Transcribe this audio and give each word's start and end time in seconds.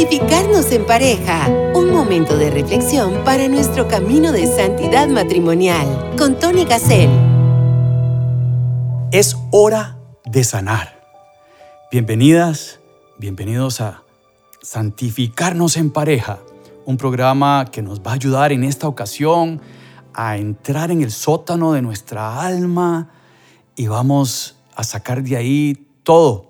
Santificarnos 0.00 0.72
en 0.72 0.86
pareja. 0.86 1.46
Un 1.74 1.90
momento 1.90 2.38
de 2.38 2.48
reflexión 2.48 3.22
para 3.22 3.46
nuestro 3.48 3.86
camino 3.86 4.32
de 4.32 4.46
santidad 4.46 5.06
matrimonial. 5.08 6.16
Con 6.16 6.38
Tony 6.38 6.64
Gassel. 6.64 7.10
Es 9.12 9.36
hora 9.50 9.98
de 10.24 10.42
sanar. 10.42 10.98
Bienvenidas, 11.92 12.80
bienvenidos 13.18 13.82
a 13.82 14.02
Santificarnos 14.62 15.76
en 15.76 15.90
pareja. 15.90 16.38
Un 16.86 16.96
programa 16.96 17.66
que 17.70 17.82
nos 17.82 18.00
va 18.00 18.12
a 18.12 18.14
ayudar 18.14 18.52
en 18.52 18.64
esta 18.64 18.88
ocasión 18.88 19.60
a 20.14 20.38
entrar 20.38 20.90
en 20.90 21.02
el 21.02 21.10
sótano 21.10 21.74
de 21.74 21.82
nuestra 21.82 22.40
alma 22.40 23.10
y 23.76 23.86
vamos 23.88 24.56
a 24.74 24.82
sacar 24.82 25.22
de 25.22 25.36
ahí 25.36 25.86
todo 26.04 26.49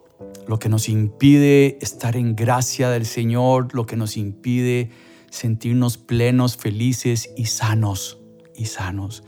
lo 0.50 0.58
que 0.58 0.68
nos 0.68 0.88
impide 0.88 1.78
estar 1.80 2.16
en 2.16 2.34
gracia 2.34 2.90
del 2.90 3.06
Señor, 3.06 3.72
lo 3.72 3.86
que 3.86 3.94
nos 3.94 4.16
impide 4.16 4.90
sentirnos 5.30 5.96
plenos, 5.96 6.56
felices 6.56 7.30
y 7.36 7.46
sanos, 7.46 8.18
y 8.56 8.64
sanos. 8.64 9.22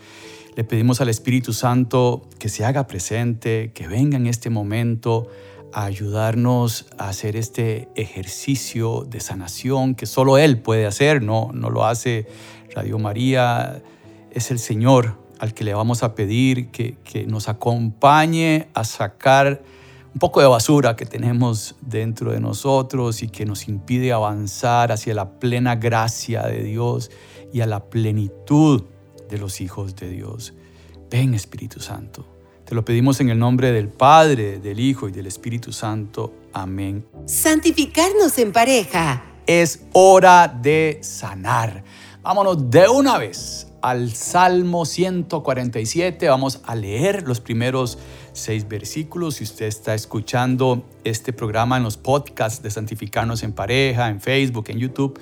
Le 0.56 0.64
pedimos 0.64 1.00
al 1.00 1.08
Espíritu 1.08 1.52
Santo 1.52 2.28
que 2.40 2.48
se 2.48 2.64
haga 2.64 2.88
presente, 2.88 3.70
que 3.72 3.86
venga 3.86 4.16
en 4.16 4.26
este 4.26 4.50
momento 4.50 5.28
a 5.72 5.84
ayudarnos 5.84 6.86
a 6.98 7.10
hacer 7.10 7.36
este 7.36 7.88
ejercicio 7.94 9.06
de 9.08 9.20
sanación 9.20 9.94
que 9.94 10.06
solo 10.06 10.38
Él 10.38 10.58
puede 10.58 10.86
hacer, 10.86 11.22
no, 11.22 11.52
no 11.54 11.70
lo 11.70 11.86
hace 11.86 12.26
Radio 12.74 12.98
María, 12.98 13.80
es 14.32 14.50
el 14.50 14.58
Señor 14.58 15.20
al 15.38 15.54
que 15.54 15.62
le 15.62 15.72
vamos 15.72 16.02
a 16.02 16.16
pedir 16.16 16.72
que, 16.72 16.96
que 17.04 17.28
nos 17.28 17.48
acompañe 17.48 18.66
a 18.74 18.82
sacar 18.82 19.62
un 20.14 20.18
poco 20.18 20.40
de 20.40 20.46
basura 20.46 20.94
que 20.94 21.06
tenemos 21.06 21.74
dentro 21.80 22.32
de 22.32 22.40
nosotros 22.40 23.22
y 23.22 23.28
que 23.28 23.46
nos 23.46 23.68
impide 23.68 24.12
avanzar 24.12 24.92
hacia 24.92 25.14
la 25.14 25.38
plena 25.38 25.76
gracia 25.76 26.42
de 26.42 26.62
Dios 26.62 27.10
y 27.52 27.60
a 27.62 27.66
la 27.66 27.84
plenitud 27.84 28.84
de 29.28 29.38
los 29.38 29.60
hijos 29.60 29.96
de 29.96 30.10
Dios. 30.10 30.52
Ven 31.10 31.34
Espíritu 31.34 31.80
Santo. 31.80 32.26
Te 32.66 32.74
lo 32.74 32.84
pedimos 32.84 33.20
en 33.20 33.30
el 33.30 33.38
nombre 33.38 33.72
del 33.72 33.88
Padre, 33.88 34.58
del 34.58 34.80
Hijo 34.80 35.08
y 35.08 35.12
del 35.12 35.26
Espíritu 35.26 35.72
Santo. 35.72 36.32
Amén. 36.52 37.06
Santificarnos 37.26 38.38
en 38.38 38.52
pareja. 38.52 39.24
Es 39.46 39.84
hora 39.92 40.48
de 40.48 40.98
sanar. 41.02 41.84
Vámonos 42.22 42.70
de 42.70 42.88
una 42.88 43.18
vez 43.18 43.66
al 43.82 44.12
Salmo 44.12 44.84
147. 44.84 46.28
Vamos 46.28 46.60
a 46.64 46.74
leer 46.74 47.26
los 47.26 47.40
primeros 47.40 47.98
seis 48.32 48.68
versículos. 48.68 49.36
Si 49.36 49.44
usted 49.44 49.66
está 49.66 49.94
escuchando 49.94 50.84
este 51.04 51.32
programa 51.32 51.76
en 51.76 51.82
los 51.82 51.96
podcasts 51.96 52.62
de 52.62 52.70
Santificarnos 52.70 53.42
en 53.42 53.52
Pareja, 53.52 54.08
en 54.08 54.20
Facebook, 54.20 54.66
en 54.68 54.78
YouTube, 54.78 55.20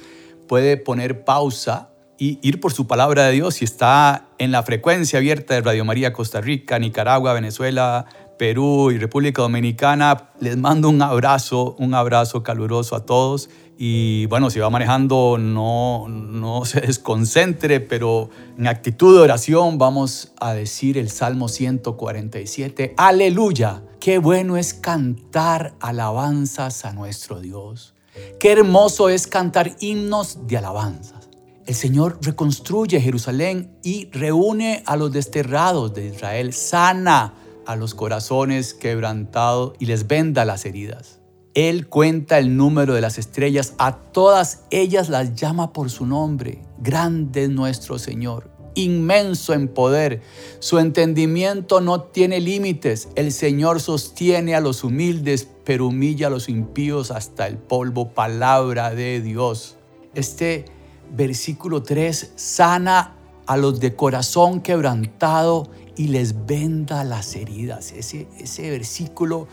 puede 0.48 0.76
poner 0.76 1.24
pausa 1.24 1.90
y 2.18 2.38
ir 2.42 2.60
por 2.60 2.72
su 2.72 2.86
palabra 2.86 3.26
de 3.26 3.32
Dios. 3.32 3.54
Si 3.54 3.64
está 3.64 4.28
en 4.38 4.52
la 4.52 4.62
frecuencia 4.62 5.18
abierta 5.18 5.54
de 5.54 5.62
Radio 5.62 5.84
María 5.84 6.12
Costa 6.12 6.40
Rica, 6.40 6.78
Nicaragua, 6.78 7.32
Venezuela, 7.32 8.04
Perú 8.40 8.90
y 8.90 8.96
República 8.96 9.42
Dominicana, 9.42 10.30
les 10.40 10.56
mando 10.56 10.88
un 10.88 11.02
abrazo, 11.02 11.76
un 11.78 11.92
abrazo 11.92 12.42
caluroso 12.42 12.96
a 12.96 13.04
todos 13.04 13.50
y 13.76 14.24
bueno, 14.28 14.48
si 14.48 14.58
va 14.58 14.70
manejando, 14.70 15.36
no, 15.38 16.08
no 16.08 16.64
se 16.64 16.80
desconcentre, 16.80 17.80
pero 17.80 18.30
en 18.56 18.66
actitud 18.66 19.14
de 19.14 19.20
oración 19.20 19.76
vamos 19.76 20.32
a 20.40 20.54
decir 20.54 20.96
el 20.96 21.10
Salmo 21.10 21.48
147. 21.48 22.94
Aleluya, 22.96 23.82
qué 24.00 24.16
bueno 24.16 24.56
es 24.56 24.72
cantar 24.72 25.74
alabanzas 25.78 26.86
a 26.86 26.94
nuestro 26.94 27.40
Dios. 27.40 27.92
Qué 28.38 28.52
hermoso 28.52 29.10
es 29.10 29.26
cantar 29.26 29.76
himnos 29.80 30.46
de 30.46 30.56
alabanzas. 30.56 31.28
El 31.66 31.74
Señor 31.74 32.18
reconstruye 32.22 33.02
Jerusalén 33.02 33.76
y 33.82 34.08
reúne 34.12 34.82
a 34.86 34.96
los 34.96 35.12
desterrados 35.12 35.92
de 35.92 36.06
Israel, 36.06 36.54
sana 36.54 37.34
a 37.70 37.76
los 37.76 37.94
corazones 37.94 38.74
quebrantados 38.74 39.74
y 39.78 39.86
les 39.86 40.08
venda 40.08 40.44
las 40.44 40.64
heridas. 40.64 41.20
Él 41.54 41.88
cuenta 41.88 42.38
el 42.38 42.56
número 42.56 42.94
de 42.94 43.00
las 43.00 43.16
estrellas, 43.16 43.74
a 43.78 43.96
todas 43.96 44.64
ellas 44.70 45.08
las 45.08 45.34
llama 45.34 45.72
por 45.72 45.90
su 45.90 46.04
nombre. 46.06 46.62
Grande 46.78 47.44
es 47.44 47.50
nuestro 47.50 47.98
Señor, 47.98 48.50
inmenso 48.74 49.52
en 49.52 49.68
poder. 49.68 50.20
Su 50.58 50.78
entendimiento 50.78 51.80
no 51.80 52.02
tiene 52.02 52.40
límites. 52.40 53.08
El 53.14 53.32
Señor 53.32 53.80
sostiene 53.80 54.54
a 54.54 54.60
los 54.60 54.82
humildes, 54.82 55.48
pero 55.64 55.86
humilla 55.86 56.26
a 56.26 56.30
los 56.30 56.48
impíos 56.48 57.10
hasta 57.10 57.46
el 57.46 57.56
polvo. 57.56 58.10
Palabra 58.10 58.94
de 58.94 59.20
Dios. 59.20 59.76
Este 60.14 60.64
versículo 61.12 61.82
3 61.82 62.32
sana 62.34 63.16
a 63.46 63.56
los 63.56 63.80
de 63.80 63.96
corazón 63.96 64.60
quebrantado 64.60 65.68
y 65.96 66.08
les 66.08 66.46
venda 66.46 67.04
las 67.04 67.36
heridas. 67.36 67.92
Ese, 67.92 68.26
ese 68.38 68.70
versículo 68.70 69.48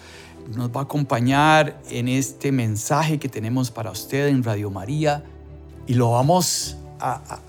nos 0.55 0.69
va 0.69 0.81
a 0.81 0.83
acompañar 0.83 1.79
en 1.89 2.07
este 2.07 2.51
mensaje 2.51 3.19
que 3.19 3.29
tenemos 3.29 3.71
para 3.71 3.91
usted 3.91 4.27
en 4.27 4.43
Radio 4.43 4.69
María 4.69 5.23
y 5.87 5.93
lo 5.93 6.11
vamos 6.11 6.77
a, 6.99 7.39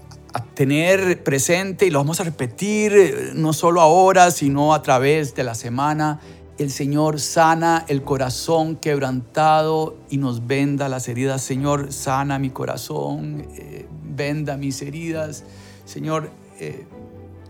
tener 0.54 1.24
presente 1.24 1.86
y 1.86 1.90
lo 1.90 1.98
vamos 1.98 2.20
a 2.20 2.24
repetir 2.24 2.92
eh, 2.92 3.30
no 3.34 3.52
solo 3.52 3.80
ahora, 3.80 4.30
sino 4.30 4.72
a 4.72 4.82
través 4.82 5.34
de 5.34 5.42
la 5.42 5.54
semana. 5.54 6.20
El 6.58 6.70
Señor 6.70 7.18
sana 7.18 7.84
el 7.88 8.02
corazón 8.02 8.76
quebrantado 8.76 9.96
y 10.10 10.18
nos 10.18 10.46
venda 10.46 10.88
las 10.88 11.08
heridas. 11.08 11.42
Señor, 11.42 11.92
sana 11.92 12.38
mi 12.38 12.50
corazón, 12.50 13.46
eh, 13.56 13.86
venda 14.04 14.56
mis 14.56 14.80
heridas. 14.82 15.44
Señor, 15.84 16.30
eh, 16.60 16.86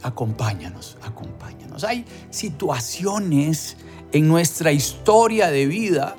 acompáñanos, 0.02 0.96
acompáñanos. 1.02 1.84
Hay 1.84 2.04
situaciones 2.30 3.76
en 4.12 4.28
nuestra 4.28 4.72
historia 4.72 5.50
de 5.50 5.66
vida 5.66 6.16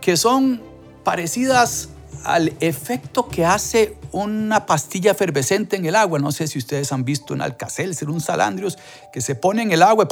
que 0.00 0.16
son 0.16 0.62
parecidas 1.04 1.88
al 2.24 2.52
efecto 2.60 3.28
que 3.28 3.44
hace 3.44 3.96
una 4.12 4.66
pastilla 4.66 5.12
efervescente 5.12 5.76
en 5.76 5.86
el 5.86 5.94
agua. 5.94 6.18
No 6.18 6.32
sé 6.32 6.48
si 6.48 6.58
ustedes 6.58 6.92
han 6.92 7.04
visto 7.04 7.34
un 7.34 7.42
ser 7.94 8.10
un 8.10 8.20
salandrios, 8.20 8.78
que 9.12 9.20
se 9.20 9.34
pone 9.34 9.62
en 9.62 9.72
el 9.72 9.82
agua 9.82 10.08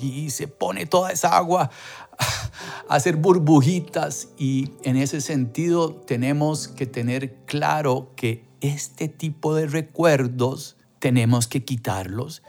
y 0.00 0.30
se 0.30 0.48
pone 0.48 0.86
toda 0.86 1.12
esa 1.12 1.36
agua 1.36 1.70
a 2.88 2.94
hacer 2.94 3.16
burbujitas. 3.16 4.28
Y 4.38 4.72
en 4.82 4.96
ese 4.96 5.20
sentido 5.20 5.92
tenemos 5.92 6.68
que 6.68 6.86
tener 6.86 7.34
claro 7.44 8.12
que 8.16 8.44
este 8.60 9.08
tipo 9.08 9.54
de 9.54 9.66
recuerdos 9.66 10.77
tenemos 10.98 11.46
que 11.46 11.64
quitarlos 11.64 12.42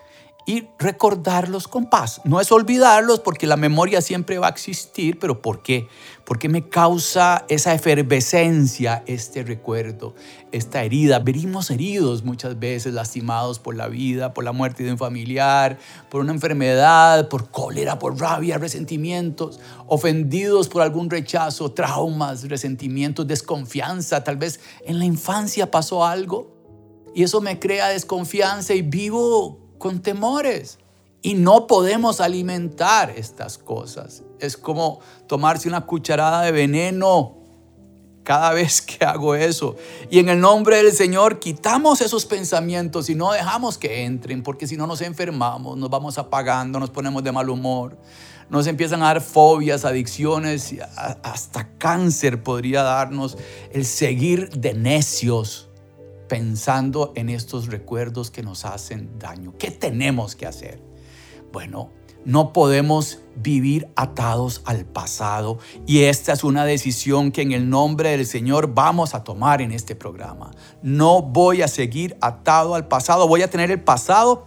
y 0.49 0.67
recordarlos 0.79 1.67
con 1.67 1.91
paz. 1.91 2.21
No 2.23 2.41
es 2.41 2.51
olvidarlos 2.51 3.19
porque 3.19 3.45
la 3.45 3.55
memoria 3.55 4.01
siempre 4.01 4.39
va 4.39 4.47
a 4.47 4.49
existir, 4.49 5.19
pero 5.19 5.43
¿por 5.43 5.61
qué? 5.61 5.87
Porque 6.25 6.49
me 6.49 6.67
causa 6.67 7.45
esa 7.49 7.75
efervescencia 7.75 9.03
este 9.05 9.43
recuerdo, 9.43 10.15
esta 10.51 10.83
herida. 10.83 11.19
Venimos 11.19 11.69
heridos 11.69 12.23
muchas 12.23 12.57
veces, 12.57 12.95
lastimados 12.95 13.59
por 13.59 13.75
la 13.75 13.89
vida, 13.89 14.33
por 14.33 14.43
la 14.43 14.51
muerte 14.51 14.83
de 14.83 14.91
un 14.91 14.97
familiar, 14.97 15.77
por 16.09 16.21
una 16.21 16.33
enfermedad, 16.33 17.29
por 17.29 17.51
cólera, 17.51 17.99
por 17.99 18.19
rabia, 18.19 18.57
resentimientos, 18.57 19.59
ofendidos 19.85 20.67
por 20.67 20.81
algún 20.81 21.11
rechazo, 21.11 21.73
traumas, 21.73 22.49
resentimientos, 22.49 23.27
desconfianza. 23.27 24.23
Tal 24.23 24.37
vez 24.37 24.59
en 24.83 24.97
la 24.97 25.05
infancia 25.05 25.69
pasó 25.69 26.07
algo 26.07 26.59
y 27.16 27.24
eso 27.24 27.42
me 27.42 27.59
crea 27.59 27.90
desconfianza 27.90 28.74
y 28.74 28.81
vivo 28.81 29.59
con 29.78 30.02
temores. 30.02 30.80
Y 31.22 31.34
no 31.34 31.68
podemos 31.68 32.22
alimentar 32.22 33.09
estas 33.09 33.58
cosas. 33.58 34.24
Es 34.40 34.56
como 34.56 35.00
tomarse 35.28 35.68
una 35.68 35.86
cucharada 35.86 36.44
de 36.44 36.52
veneno 36.52 37.40
cada 38.24 38.53
vez 38.53 38.82
que 38.82 39.03
hago 39.03 39.35
eso. 39.35 39.76
Y 40.09 40.20
en 40.20 40.29
el 40.29 40.40
nombre 40.40 40.78
del 40.78 40.94
Señor 40.94 41.40
quitamos 41.40 42.00
esos 42.02 42.26
pensamientos 42.26 43.09
y 43.09 43.16
no 43.16 43.32
dejamos 43.32 43.78
que 43.78 44.05
entren, 44.05 44.44
porque 44.44 44.67
si 44.67 44.78
no 44.78 44.85
nos 44.88 45.02
enfermamos, 45.02 45.78
nos 45.78 45.90
vamos 45.90 46.17
apagando, 46.17 46.79
nos 46.79 46.91
ponemos 46.91 47.23
de 47.23 47.32
mal 47.32 47.50
humor, 47.50 47.97
nos 48.50 48.67
empiezan 48.67 49.02
a 49.02 49.08
dar 49.08 49.22
fobias, 49.22 49.84
adicciones, 49.84 50.76
hasta 51.23 51.70
cáncer 51.78 52.44
podría 52.44 52.84
darnos 52.84 53.38
el 53.72 53.85
seguir 53.85 54.50
de 54.52 54.73
necios 54.73 55.68
pensando 56.29 57.11
en 57.16 57.28
estos 57.28 57.67
recuerdos 57.67 58.31
que 58.31 58.43
nos 58.43 58.64
hacen 58.64 59.20
daño. 59.20 59.53
¿Qué 59.59 59.72
tenemos 59.72 60.37
que 60.37 60.46
hacer? 60.46 60.81
Bueno, 61.52 61.91
no 62.26 62.53
podemos 62.53 63.20
vivir 63.35 63.90
atados 63.96 64.61
al 64.66 64.85
pasado 64.85 65.58
y 65.87 66.03
esta 66.03 66.34
es 66.34 66.43
una 66.43 66.66
decisión 66.66 67.31
que 67.31 67.41
en 67.41 67.52
el 67.52 67.70
nombre 67.70 68.11
del 68.11 68.26
Señor 68.26 68.73
vamos 68.73 69.16
a 69.16 69.23
tomar 69.23 69.61
en 69.61 69.72
este 69.72 69.96
programa. 69.96 70.52
No 70.81 71.22
voy 71.22 71.61
a 71.61 71.67
seguir 71.67 72.17
atado 72.22 72.76
al 72.76 72.87
pasado, 72.87 73.28
voy 73.28 73.41
a 73.41 73.49
tener 73.49 73.72
el 73.72 73.81
pasado 73.81 74.46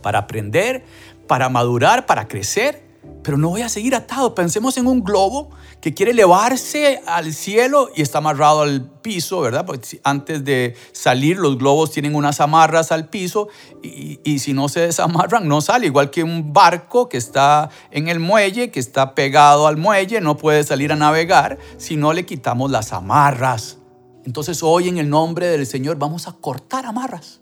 para 0.00 0.20
aprender, 0.20 0.84
para 1.26 1.48
madurar, 1.48 2.06
para 2.06 2.28
crecer, 2.28 2.91
pero 3.22 3.36
no 3.36 3.50
voy 3.50 3.62
a 3.62 3.68
seguir 3.68 3.94
atado. 3.94 4.34
Pensemos 4.34 4.76
en 4.76 4.86
un 4.86 5.02
globo 5.02 5.50
que 5.80 5.94
quiere 5.94 6.12
elevarse 6.12 7.00
al 7.06 7.32
cielo 7.32 7.88
y 7.94 8.02
está 8.02 8.18
amarrado 8.18 8.62
al 8.62 8.88
piso, 9.00 9.40
¿verdad? 9.40 9.64
Porque 9.64 10.00
antes 10.04 10.44
de 10.44 10.76
salir 10.92 11.38
los 11.38 11.58
globos 11.58 11.90
tienen 11.90 12.14
unas 12.14 12.40
amarras 12.40 12.92
al 12.92 13.08
piso 13.08 13.48
y, 13.82 14.20
y, 14.24 14.38
si 14.40 14.52
no 14.52 14.68
se 14.68 14.80
desamarran 14.80 15.48
no 15.48 15.60
sale. 15.60 15.86
Igual 15.86 16.10
que 16.10 16.22
un 16.22 16.52
barco 16.52 17.08
que 17.08 17.16
está 17.16 17.70
en 17.90 18.08
el 18.08 18.20
muelle, 18.20 18.70
que 18.70 18.80
está 18.80 19.14
pegado 19.14 19.66
al 19.66 19.76
muelle, 19.76 20.20
no 20.20 20.36
puede 20.36 20.64
salir 20.64 20.92
a 20.92 20.96
navegar 20.96 21.58
si 21.78 21.96
no 21.96 22.12
le 22.12 22.26
quitamos 22.26 22.70
las 22.70 22.92
amarras. 22.92 23.78
Entonces 24.24 24.62
hoy 24.62 24.88
en 24.88 24.98
el 24.98 25.10
nombre 25.10 25.46
del 25.46 25.66
Señor 25.66 25.96
vamos 25.96 26.28
a 26.28 26.32
cortar 26.32 26.86
amarras. 26.86 27.40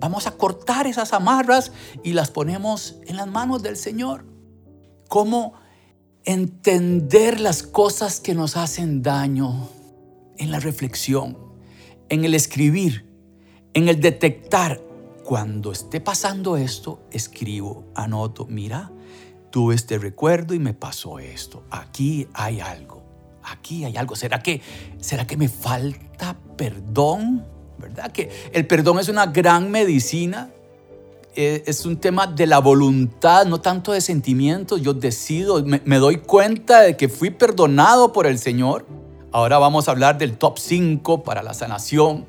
Vamos 0.00 0.26
a 0.26 0.32
cortar 0.32 0.86
esas 0.86 1.12
amarras 1.12 1.72
y 2.04 2.12
las 2.12 2.30
ponemos 2.30 2.96
en 3.06 3.16
las 3.16 3.26
manos 3.26 3.62
del 3.62 3.76
Señor 3.76 4.37
cómo 5.08 5.54
entender 6.24 7.40
las 7.40 7.62
cosas 7.62 8.20
que 8.20 8.34
nos 8.34 8.56
hacen 8.56 9.02
daño 9.02 9.68
en 10.36 10.50
la 10.50 10.60
reflexión, 10.60 11.38
en 12.08 12.24
el 12.24 12.34
escribir, 12.34 13.06
en 13.74 13.88
el 13.88 14.00
detectar. 14.00 14.80
Cuando 15.24 15.72
esté 15.72 16.00
pasando 16.00 16.56
esto, 16.56 17.02
escribo, 17.10 17.84
anoto, 17.94 18.46
mira, 18.46 18.90
tuve 19.50 19.74
este 19.74 19.98
recuerdo 19.98 20.54
y 20.54 20.58
me 20.58 20.72
pasó 20.72 21.18
esto. 21.18 21.64
Aquí 21.70 22.28
hay 22.32 22.60
algo. 22.60 23.02
Aquí 23.42 23.84
hay 23.84 23.96
algo. 23.96 24.16
¿Será 24.16 24.42
que, 24.42 24.62
será 25.00 25.26
que 25.26 25.36
me 25.36 25.48
falta 25.48 26.38
perdón? 26.56 27.44
¿Verdad? 27.78 28.10
Que 28.10 28.30
el 28.52 28.66
perdón 28.66 28.98
es 28.98 29.08
una 29.08 29.26
gran 29.26 29.70
medicina 29.70 30.50
es 31.38 31.86
un 31.86 31.98
tema 31.98 32.26
de 32.26 32.48
la 32.48 32.58
voluntad, 32.58 33.46
no 33.46 33.60
tanto 33.60 33.92
de 33.92 34.00
sentimientos. 34.00 34.82
Yo 34.82 34.92
decido, 34.92 35.64
me, 35.64 35.96
doy 35.98 36.16
cuenta 36.16 36.80
de 36.80 36.96
que 36.96 37.08
fui 37.08 37.30
perdonado 37.30 38.12
por 38.12 38.26
el 38.26 38.40
Señor. 38.40 38.84
Ahora 39.30 39.58
vamos 39.58 39.86
a 39.86 39.92
hablar 39.92 40.18
del 40.18 40.36
top 40.36 40.58
5 40.58 41.22
para 41.22 41.44
la 41.44 41.54
sanación. 41.54 42.26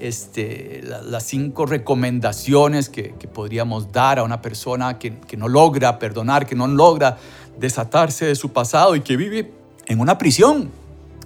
Este, 0.00 0.82
las 0.82 1.24
cinco 1.24 1.66
recomendaciones 1.66 2.88
que, 2.88 3.12
podríamos 3.34 3.92
dar 3.92 4.18
a 4.18 4.22
una 4.22 4.40
persona 4.40 4.98
que, 4.98 5.18
que, 5.18 5.36
no 5.36 5.48
logra 5.48 5.98
perdonar, 5.98 6.46
que 6.46 6.54
no 6.54 6.68
logra 6.68 7.18
desatarse 7.58 8.24
de 8.24 8.34
su 8.34 8.50
pasado 8.50 8.96
y 8.96 9.02
que 9.02 9.18
vive 9.18 9.52
en 9.86 10.00
una 10.00 10.16
prisión, 10.16 10.70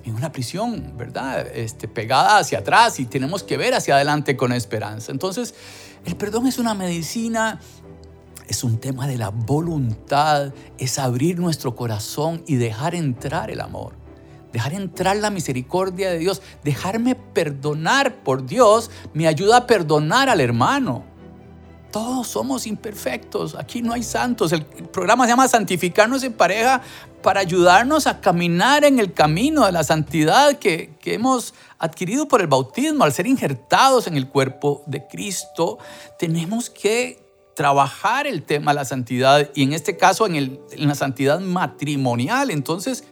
en 0.04 0.14
una 0.16 0.32
prisión, 0.32 0.94
¿verdad? 0.96 1.46
Este, 1.54 1.86
pegada 1.86 2.38
hacia 2.38 2.58
atrás 2.58 2.98
y 2.98 3.04
tenemos 3.04 3.44
que 3.44 3.56
ver 3.56 3.74
hacia 3.74 3.94
adelante 3.94 4.36
con 4.36 4.52
esperanza. 4.52 5.12
Entonces, 5.12 5.54
el 6.04 6.16
perdón 6.16 6.46
es 6.46 6.58
una 6.58 6.74
medicina, 6.74 7.60
es 8.48 8.64
un 8.64 8.78
tema 8.78 9.06
de 9.06 9.16
la 9.16 9.30
voluntad, 9.30 10.52
es 10.78 10.98
abrir 10.98 11.38
nuestro 11.38 11.76
corazón 11.76 12.42
y 12.46 12.56
dejar 12.56 12.94
entrar 12.94 13.50
el 13.50 13.60
amor, 13.60 13.94
dejar 14.52 14.74
entrar 14.74 15.16
la 15.16 15.30
misericordia 15.30 16.10
de 16.10 16.18
Dios, 16.18 16.42
dejarme 16.64 17.14
perdonar 17.14 18.22
por 18.22 18.44
Dios 18.46 18.90
me 19.14 19.26
ayuda 19.26 19.58
a 19.58 19.66
perdonar 19.66 20.28
al 20.28 20.40
hermano. 20.40 21.04
Todos 21.92 22.26
somos 22.26 22.66
imperfectos, 22.66 23.54
aquí 23.54 23.82
no 23.82 23.92
hay 23.92 24.02
santos. 24.02 24.52
El 24.52 24.64
programa 24.64 25.24
se 25.24 25.30
llama 25.30 25.46
Santificarnos 25.46 26.24
en 26.24 26.32
pareja 26.32 26.80
para 27.22 27.40
ayudarnos 27.40 28.06
a 28.06 28.20
caminar 28.20 28.84
en 28.84 28.98
el 28.98 29.12
camino 29.12 29.64
de 29.64 29.72
la 29.72 29.84
santidad 29.84 30.58
que, 30.58 30.94
que 31.00 31.14
hemos 31.14 31.54
adquirido 31.78 32.28
por 32.28 32.40
el 32.40 32.48
bautismo, 32.48 33.04
al 33.04 33.12
ser 33.12 33.26
injertados 33.26 34.06
en 34.06 34.16
el 34.16 34.28
cuerpo 34.28 34.82
de 34.86 35.06
Cristo, 35.06 35.78
tenemos 36.18 36.68
que 36.68 37.22
trabajar 37.54 38.26
el 38.26 38.42
tema 38.42 38.72
de 38.72 38.76
la 38.76 38.84
santidad 38.84 39.50
y 39.54 39.62
en 39.62 39.72
este 39.72 39.96
caso 39.96 40.26
en, 40.26 40.36
el, 40.36 40.60
en 40.72 40.88
la 40.88 40.94
santidad 40.94 41.40
matrimonial. 41.40 42.50
Entonces, 42.50 43.04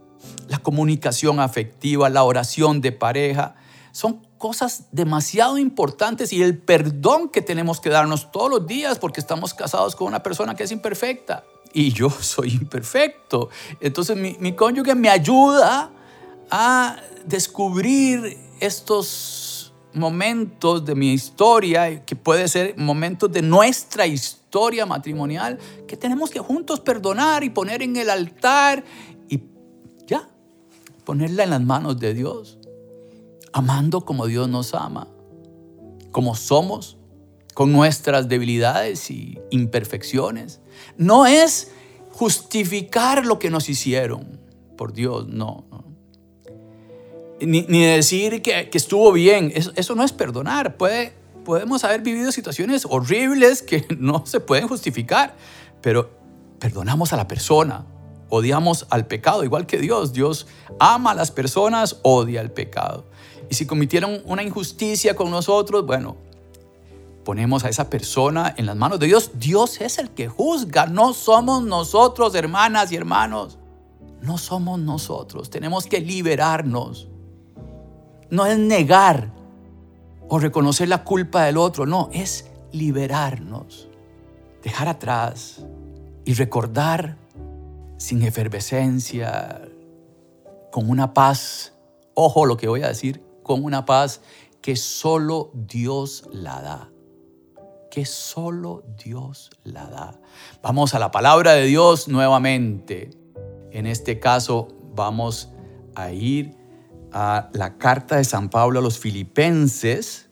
la 0.48 0.58
comunicación 0.58 1.40
afectiva, 1.40 2.08
la 2.10 2.22
oración 2.22 2.80
de 2.80 2.92
pareja, 2.92 3.54
son 3.92 4.26
cosas 4.40 4.86
demasiado 4.90 5.58
importantes 5.58 6.32
y 6.32 6.42
el 6.42 6.56
perdón 6.56 7.28
que 7.28 7.42
tenemos 7.42 7.78
que 7.78 7.90
darnos 7.90 8.32
todos 8.32 8.50
los 8.50 8.66
días 8.66 8.98
porque 8.98 9.20
estamos 9.20 9.52
casados 9.52 9.94
con 9.94 10.08
una 10.08 10.22
persona 10.22 10.56
que 10.56 10.62
es 10.62 10.72
imperfecta 10.72 11.44
y 11.74 11.92
yo 11.92 12.08
soy 12.20 12.54
imperfecto. 12.54 13.50
Entonces 13.80 14.16
mi, 14.16 14.36
mi 14.40 14.54
cónyuge 14.54 14.94
me 14.94 15.10
ayuda 15.10 15.92
a 16.50 16.96
descubrir 17.26 18.38
estos 18.60 19.74
momentos 19.92 20.86
de 20.86 20.94
mi 20.94 21.12
historia, 21.12 22.06
que 22.06 22.16
puede 22.16 22.48
ser 22.48 22.78
momentos 22.78 23.30
de 23.30 23.42
nuestra 23.42 24.06
historia 24.06 24.86
matrimonial, 24.86 25.58
que 25.86 25.98
tenemos 25.98 26.30
que 26.30 26.40
juntos 26.40 26.80
perdonar 26.80 27.44
y 27.44 27.50
poner 27.50 27.82
en 27.82 27.94
el 27.96 28.08
altar 28.08 28.82
y 29.28 29.42
ya, 30.06 30.30
ponerla 31.04 31.44
en 31.44 31.50
las 31.50 31.62
manos 31.62 32.00
de 32.00 32.14
Dios, 32.14 32.56
amando 33.52 34.02
como 34.02 34.26
Dios 34.26 34.48
nos 34.48 34.74
ama, 34.74 35.08
como 36.10 36.34
somos, 36.34 36.96
con 37.54 37.72
nuestras 37.72 38.28
debilidades 38.28 39.10
y 39.10 39.38
imperfecciones. 39.50 40.60
No 40.96 41.26
es 41.26 41.72
justificar 42.12 43.26
lo 43.26 43.38
que 43.38 43.50
nos 43.50 43.68
hicieron, 43.68 44.40
por 44.76 44.92
Dios, 44.92 45.28
no 45.28 45.64
ni, 47.46 47.84
decir 47.84 48.42
que, 48.42 48.70
estuvo 48.72 49.12
bien. 49.12 49.52
Eso, 49.54 49.94
no 49.94 50.04
es 50.04 50.12
perdonar. 50.12 50.76
Puede, 50.76 51.12
podemos 51.44 51.84
haber 51.84 52.02
vivido 52.02 52.32
situaciones 52.32 52.86
horribles 52.88 53.62
que 53.62 53.86
no 53.98 54.24
se 54.26 54.40
pueden 54.40 54.68
justificar, 54.68 55.34
pero 55.80 56.10
perdonamos 56.58 57.12
a 57.12 57.16
la 57.16 57.26
persona, 57.26 57.86
odiamos 58.30 58.86
al 58.90 59.06
pecado, 59.06 59.44
igual 59.44 59.66
que 59.66 59.78
Dios. 59.78 60.12
Dios 60.12 60.46
ama 60.78 61.10
a 61.10 61.14
las 61.14 61.30
personas, 61.30 61.98
odia 62.02 62.40
el 62.40 62.50
pecado. 62.50 63.04
Y 63.50 63.54
si 63.54 63.66
cometieron 63.66 64.22
una 64.24 64.42
injusticia 64.42 65.14
con 65.14 65.30
nosotros, 65.30 65.84
bueno, 65.84 66.16
ponemos 67.24 67.64
a 67.64 67.68
esa 67.68 67.90
persona 67.90 68.54
en 68.56 68.66
las 68.66 68.76
manos 68.76 68.98
de 69.00 69.06
Dios. 69.06 69.32
Dios 69.34 69.80
es 69.80 69.98
el 69.98 70.10
que 70.10 70.28
juzga, 70.28 70.86
no 70.86 71.12
somos 71.12 71.62
nosotros, 71.62 72.34
hermanas 72.34 72.92
y 72.92 72.96
hermanos. 72.96 73.58
No 74.22 74.38
somos 74.38 74.78
nosotros, 74.78 75.50
tenemos 75.50 75.86
que 75.86 76.00
liberarnos 76.00 77.10
no 78.30 78.46
es 78.46 78.58
negar 78.58 79.32
o 80.28 80.38
reconocer 80.38 80.88
la 80.88 81.04
culpa 81.04 81.44
del 81.44 81.56
otro, 81.56 81.86
no, 81.86 82.08
es 82.12 82.48
liberarnos, 82.72 83.88
dejar 84.62 84.88
atrás 84.88 85.64
y 86.24 86.34
recordar 86.34 87.16
sin 88.00 88.22
efervescencia, 88.22 89.60
con 90.72 90.88
una 90.88 91.12
paz, 91.12 91.74
ojo 92.14 92.46
lo 92.46 92.56
que 92.56 92.66
voy 92.66 92.82
a 92.82 92.88
decir, 92.88 93.22
con 93.42 93.62
una 93.62 93.84
paz 93.84 94.22
que 94.62 94.74
solo 94.74 95.52
Dios 95.52 96.24
la 96.32 96.62
da, 96.62 96.90
que 97.90 98.06
solo 98.06 98.84
Dios 99.04 99.50
la 99.64 99.84
da. 99.86 100.18
Vamos 100.62 100.94
a 100.94 100.98
la 100.98 101.10
palabra 101.10 101.52
de 101.52 101.66
Dios 101.66 102.08
nuevamente. 102.08 103.10
En 103.70 103.86
este 103.86 104.18
caso 104.18 104.68
vamos 104.94 105.50
a 105.94 106.10
ir 106.10 106.56
a 107.12 107.50
la 107.52 107.76
carta 107.76 108.16
de 108.16 108.24
San 108.24 108.48
Pablo 108.48 108.78
a 108.78 108.82
los 108.82 108.98
filipenses 108.98 110.30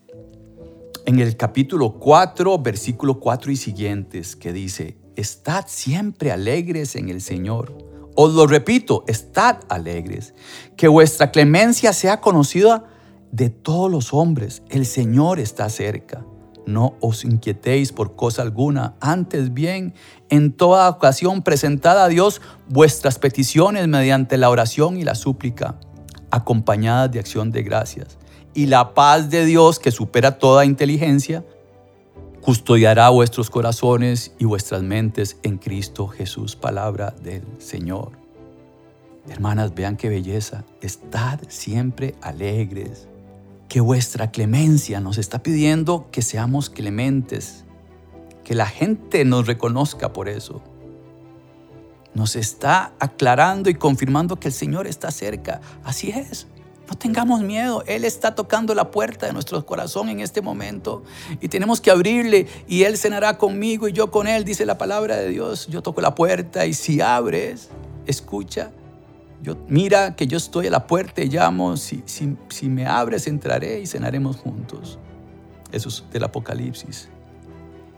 en 1.05 1.19
el 1.19 1.37
capítulo 1.37 1.99
4, 1.99 2.57
versículo 2.57 3.19
4 3.19 3.51
y 3.51 3.55
siguientes, 3.55 4.35
que 4.35 4.53
dice, 4.53 4.98
estad 5.19 5.65
siempre 5.67 6.31
alegres 6.31 6.95
en 6.95 7.09
el 7.09 7.21
Señor. 7.21 7.77
Os 8.15 8.33
lo 8.33 8.47
repito, 8.47 9.03
estad 9.07 9.57
alegres. 9.69 10.33
Que 10.75 10.87
vuestra 10.87 11.31
clemencia 11.31 11.93
sea 11.93 12.21
conocida 12.21 12.85
de 13.31 13.49
todos 13.49 13.91
los 13.91 14.13
hombres. 14.13 14.63
El 14.69 14.85
Señor 14.85 15.39
está 15.39 15.69
cerca. 15.69 16.25
No 16.65 16.95
os 16.99 17.25
inquietéis 17.25 17.91
por 17.91 18.15
cosa 18.15 18.43
alguna, 18.43 18.93
antes 18.99 19.53
bien, 19.53 19.93
en 20.29 20.53
toda 20.53 20.89
ocasión 20.89 21.41
presentad 21.41 22.03
a 22.03 22.07
Dios 22.07 22.41
vuestras 22.67 23.17
peticiones 23.17 23.87
mediante 23.87 24.37
la 24.37 24.49
oración 24.49 24.97
y 24.97 25.03
la 25.03 25.15
súplica 25.15 25.79
acompañadas 26.29 27.11
de 27.11 27.19
acción 27.19 27.51
de 27.51 27.63
gracias. 27.63 28.17
Y 28.53 28.67
la 28.67 28.93
paz 28.93 29.29
de 29.29 29.45
Dios, 29.45 29.79
que 29.79 29.91
supera 29.91 30.37
toda 30.37 30.65
inteligencia, 30.65 31.43
custodiará 32.49 33.09
vuestros 33.09 33.51
corazones 33.51 34.33
y 34.39 34.45
vuestras 34.45 34.81
mentes 34.81 35.37
en 35.43 35.59
Cristo 35.59 36.07
Jesús, 36.07 36.55
palabra 36.55 37.13
del 37.21 37.43
Señor. 37.59 38.13
Hermanas, 39.29 39.75
vean 39.75 39.97
qué 39.97 40.09
belleza. 40.09 40.65
Estad 40.81 41.41
siempre 41.47 42.15
alegres. 42.23 43.07
Que 43.67 43.81
vuestra 43.81 44.31
clemencia 44.31 44.99
nos 44.99 45.19
está 45.19 45.43
pidiendo 45.43 46.09
que 46.09 46.23
seamos 46.23 46.71
clementes. 46.71 47.65
Que 48.43 48.55
la 48.55 48.65
gente 48.65 49.23
nos 49.25 49.45
reconozca 49.45 50.11
por 50.11 50.27
eso 50.27 50.59
nos 52.15 52.35
está 52.35 52.93
aclarando 52.99 53.69
y 53.69 53.75
confirmando 53.75 54.37
que 54.37 54.49
el 54.49 54.53
Señor 54.53 54.87
está 54.87 55.11
cerca. 55.11 55.61
Así 55.85 56.09
es. 56.09 56.47
No 56.89 56.97
tengamos 56.97 57.41
miedo, 57.41 57.83
Él 57.85 58.03
está 58.03 58.33
tocando 58.33 58.73
la 58.73 58.89
puerta 58.89 59.27
de 59.27 59.33
nuestro 59.33 59.63
corazón 59.63 60.09
en 60.09 60.21
este 60.21 60.41
momento 60.41 61.03
y 61.39 61.47
tenemos 61.47 61.81
que 61.81 61.91
abrirle 61.91 62.47
y 62.67 62.83
Él 62.83 62.97
cenará 62.97 63.37
conmigo 63.37 63.87
y 63.87 63.93
yo 63.93 64.09
con 64.09 64.25
Él, 64.25 64.43
dice 64.43 64.65
la 64.65 64.79
palabra 64.79 65.17
de 65.17 65.29
Dios. 65.29 65.67
Yo 65.67 65.83
toco 65.83 66.01
la 66.01 66.15
puerta 66.15 66.65
y 66.65 66.73
si 66.73 66.99
abres, 66.99 67.69
escucha, 68.07 68.71
yo, 69.43 69.55
mira 69.67 70.15
que 70.15 70.25
yo 70.25 70.37
estoy 70.37 70.67
a 70.67 70.71
la 70.71 70.87
puerta 70.87 71.21
y 71.21 71.29
llamo, 71.29 71.77
si, 71.77 72.01
si, 72.05 72.35
si 72.49 72.67
me 72.67 72.87
abres 72.87 73.27
entraré 73.27 73.81
y 73.81 73.85
cenaremos 73.85 74.37
juntos. 74.37 74.97
Eso 75.71 75.89
es 75.89 76.03
del 76.11 76.23
Apocalipsis. 76.23 77.07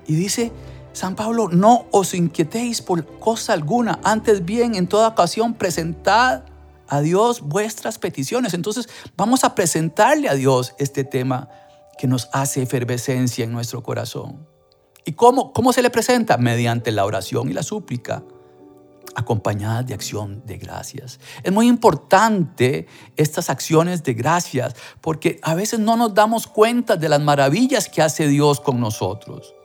Y 0.05 0.15
dice 0.15 0.51
San 0.91 1.15
Pablo, 1.15 1.48
no 1.48 1.86
os 1.91 2.13
inquietéis 2.13 2.81
por 2.81 3.05
cosa 3.19 3.53
alguna, 3.53 4.00
antes 4.03 4.43
bien 4.43 4.75
en 4.75 4.88
toda 4.88 5.07
ocasión 5.07 5.53
presentad 5.53 6.43
a 6.91 7.00
Dios 7.00 7.39
vuestras 7.39 7.98
peticiones. 7.98 8.53
Entonces 8.53 8.89
vamos 9.15 9.45
a 9.45 9.55
presentarle 9.55 10.27
a 10.27 10.36
Dios 10.36 10.75
este 10.77 11.05
tema 11.05 11.50
que 11.98 12.05
nos 12.05 12.27
hace 12.33 12.62
efervescencia 12.62 13.45
en 13.45 13.53
nuestro 13.53 13.81
corazón. 13.81 14.45
¿Y 15.05 15.13
cómo, 15.13 15.53
cómo 15.53 15.71
se 15.71 15.81
le 15.81 15.89
presenta? 15.89 16.38
Mediante 16.38 16.91
la 16.91 17.05
oración 17.05 17.50
y 17.50 17.53
la 17.53 17.63
súplica, 17.63 18.24
acompañadas 19.15 19.88
de 19.88 19.93
acción 19.93 20.43
de 20.45 20.57
gracias. 20.57 21.21
Es 21.43 21.53
muy 21.53 21.69
importante 21.69 22.88
estas 23.15 23.50
acciones 23.50 24.03
de 24.03 24.13
gracias 24.13 24.75
porque 25.00 25.39
a 25.43 25.55
veces 25.55 25.79
no 25.79 25.95
nos 25.95 26.13
damos 26.13 26.45
cuenta 26.45 26.98
de 26.98 27.07
las 27.07 27.21
maravillas 27.21 27.88
que 27.88 28.01
hace 28.01 28.27
Dios 28.27 28.60
con 28.60 28.81
nosotros. 28.81 29.55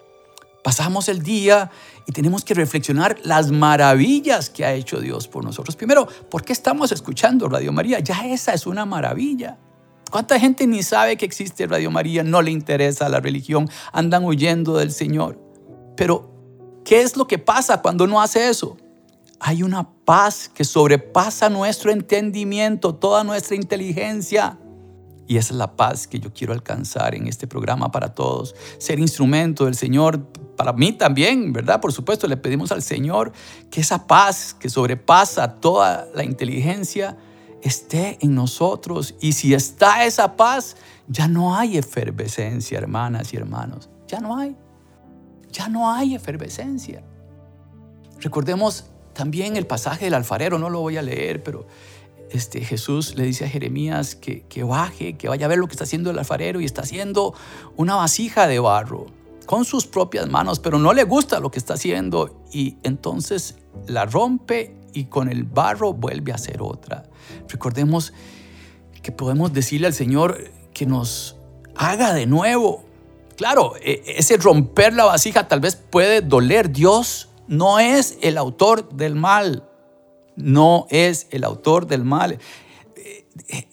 Pasamos 0.66 1.08
el 1.08 1.22
día 1.22 1.70
y 2.08 2.12
tenemos 2.12 2.44
que 2.44 2.52
reflexionar 2.52 3.18
las 3.22 3.52
maravillas 3.52 4.50
que 4.50 4.64
ha 4.64 4.72
hecho 4.72 4.98
Dios 4.98 5.28
por 5.28 5.44
nosotros. 5.44 5.76
Primero, 5.76 6.08
¿por 6.28 6.42
qué 6.42 6.52
estamos 6.52 6.90
escuchando 6.90 7.48
Radio 7.48 7.72
María? 7.72 8.00
Ya 8.00 8.26
esa 8.26 8.52
es 8.52 8.66
una 8.66 8.84
maravilla. 8.84 9.58
¿Cuánta 10.10 10.40
gente 10.40 10.66
ni 10.66 10.82
sabe 10.82 11.16
que 11.16 11.24
existe 11.24 11.68
Radio 11.68 11.92
María? 11.92 12.24
No 12.24 12.42
le 12.42 12.50
interesa 12.50 13.08
la 13.08 13.20
religión, 13.20 13.70
andan 13.92 14.24
huyendo 14.24 14.76
del 14.76 14.90
Señor. 14.90 15.40
Pero, 15.96 16.34
¿qué 16.84 17.02
es 17.02 17.16
lo 17.16 17.28
que 17.28 17.38
pasa 17.38 17.80
cuando 17.80 18.08
no 18.08 18.20
hace 18.20 18.48
eso? 18.48 18.76
Hay 19.38 19.62
una 19.62 19.88
paz 20.04 20.50
que 20.52 20.64
sobrepasa 20.64 21.48
nuestro 21.48 21.92
entendimiento, 21.92 22.92
toda 22.92 23.22
nuestra 23.22 23.54
inteligencia. 23.54 24.58
Y 25.26 25.36
esa 25.38 25.52
es 25.52 25.58
la 25.58 25.76
paz 25.76 26.06
que 26.06 26.20
yo 26.20 26.32
quiero 26.32 26.52
alcanzar 26.52 27.14
en 27.14 27.26
este 27.26 27.46
programa 27.46 27.90
para 27.90 28.14
todos. 28.14 28.54
Ser 28.78 28.98
instrumento 28.98 29.64
del 29.64 29.74
Señor, 29.74 30.24
para 30.56 30.72
mí 30.72 30.92
también, 30.92 31.52
¿verdad? 31.52 31.80
Por 31.80 31.92
supuesto, 31.92 32.28
le 32.28 32.36
pedimos 32.36 32.72
al 32.72 32.82
Señor 32.82 33.32
que 33.70 33.80
esa 33.80 34.06
paz 34.06 34.54
que 34.54 34.68
sobrepasa 34.68 35.56
toda 35.56 36.06
la 36.14 36.24
inteligencia 36.24 37.16
esté 37.62 38.18
en 38.20 38.34
nosotros. 38.34 39.14
Y 39.20 39.32
si 39.32 39.54
está 39.54 40.04
esa 40.04 40.36
paz, 40.36 40.76
ya 41.08 41.28
no 41.28 41.56
hay 41.56 41.76
efervescencia, 41.76 42.78
hermanas 42.78 43.32
y 43.32 43.36
hermanos. 43.36 43.90
Ya 44.06 44.20
no 44.20 44.36
hay. 44.36 44.56
Ya 45.50 45.68
no 45.68 45.90
hay 45.90 46.14
efervescencia. 46.14 47.02
Recordemos 48.20 48.86
también 49.12 49.56
el 49.56 49.66
pasaje 49.66 50.04
del 50.04 50.14
alfarero, 50.14 50.58
no 50.58 50.70
lo 50.70 50.80
voy 50.80 50.96
a 50.96 51.02
leer, 51.02 51.42
pero 51.42 51.66
este, 52.30 52.60
Jesús 52.60 53.14
le 53.16 53.24
dice 53.24 53.44
a 53.44 53.48
Jeremías 53.48 54.16
que, 54.16 54.42
que 54.42 54.64
baje, 54.64 55.16
que 55.16 55.28
vaya 55.28 55.46
a 55.46 55.48
ver 55.48 55.58
lo 55.58 55.66
que 55.66 55.72
está 55.72 55.84
haciendo 55.84 56.10
el 56.10 56.18
alfarero 56.18 56.60
y 56.60 56.64
está 56.64 56.82
haciendo 56.82 57.34
una 57.76 57.94
vasija 57.94 58.46
de 58.46 58.58
barro 58.58 59.06
con 59.46 59.64
sus 59.64 59.86
propias 59.86 60.28
manos, 60.28 60.58
pero 60.58 60.78
no 60.78 60.92
le 60.92 61.04
gusta 61.04 61.40
lo 61.40 61.50
que 61.50 61.58
está 61.58 61.74
haciendo 61.74 62.42
y 62.52 62.76
entonces 62.82 63.56
la 63.86 64.04
rompe 64.04 64.74
y 64.92 65.04
con 65.04 65.30
el 65.30 65.44
barro 65.44 65.92
vuelve 65.92 66.32
a 66.32 66.34
hacer 66.34 66.60
otra. 66.60 67.04
Recordemos 67.48 68.12
que 69.02 69.12
podemos 69.12 69.52
decirle 69.52 69.86
al 69.86 69.94
Señor 69.94 70.50
que 70.74 70.84
nos 70.84 71.36
haga 71.76 72.12
de 72.12 72.26
nuevo. 72.26 72.84
Claro, 73.36 73.74
e, 73.80 74.02
ese 74.06 74.36
romper 74.36 74.94
la 74.94 75.04
vasija 75.04 75.46
tal 75.46 75.60
vez 75.60 75.76
puede 75.76 76.22
doler. 76.22 76.72
Dios 76.72 77.28
no 77.46 77.78
es 77.78 78.18
el 78.22 78.36
autor 78.38 78.88
del 78.88 79.14
mal 79.14 79.68
no 80.36 80.86
es 80.90 81.26
el 81.30 81.44
autor 81.44 81.86
del 81.86 82.04
mal. 82.04 82.38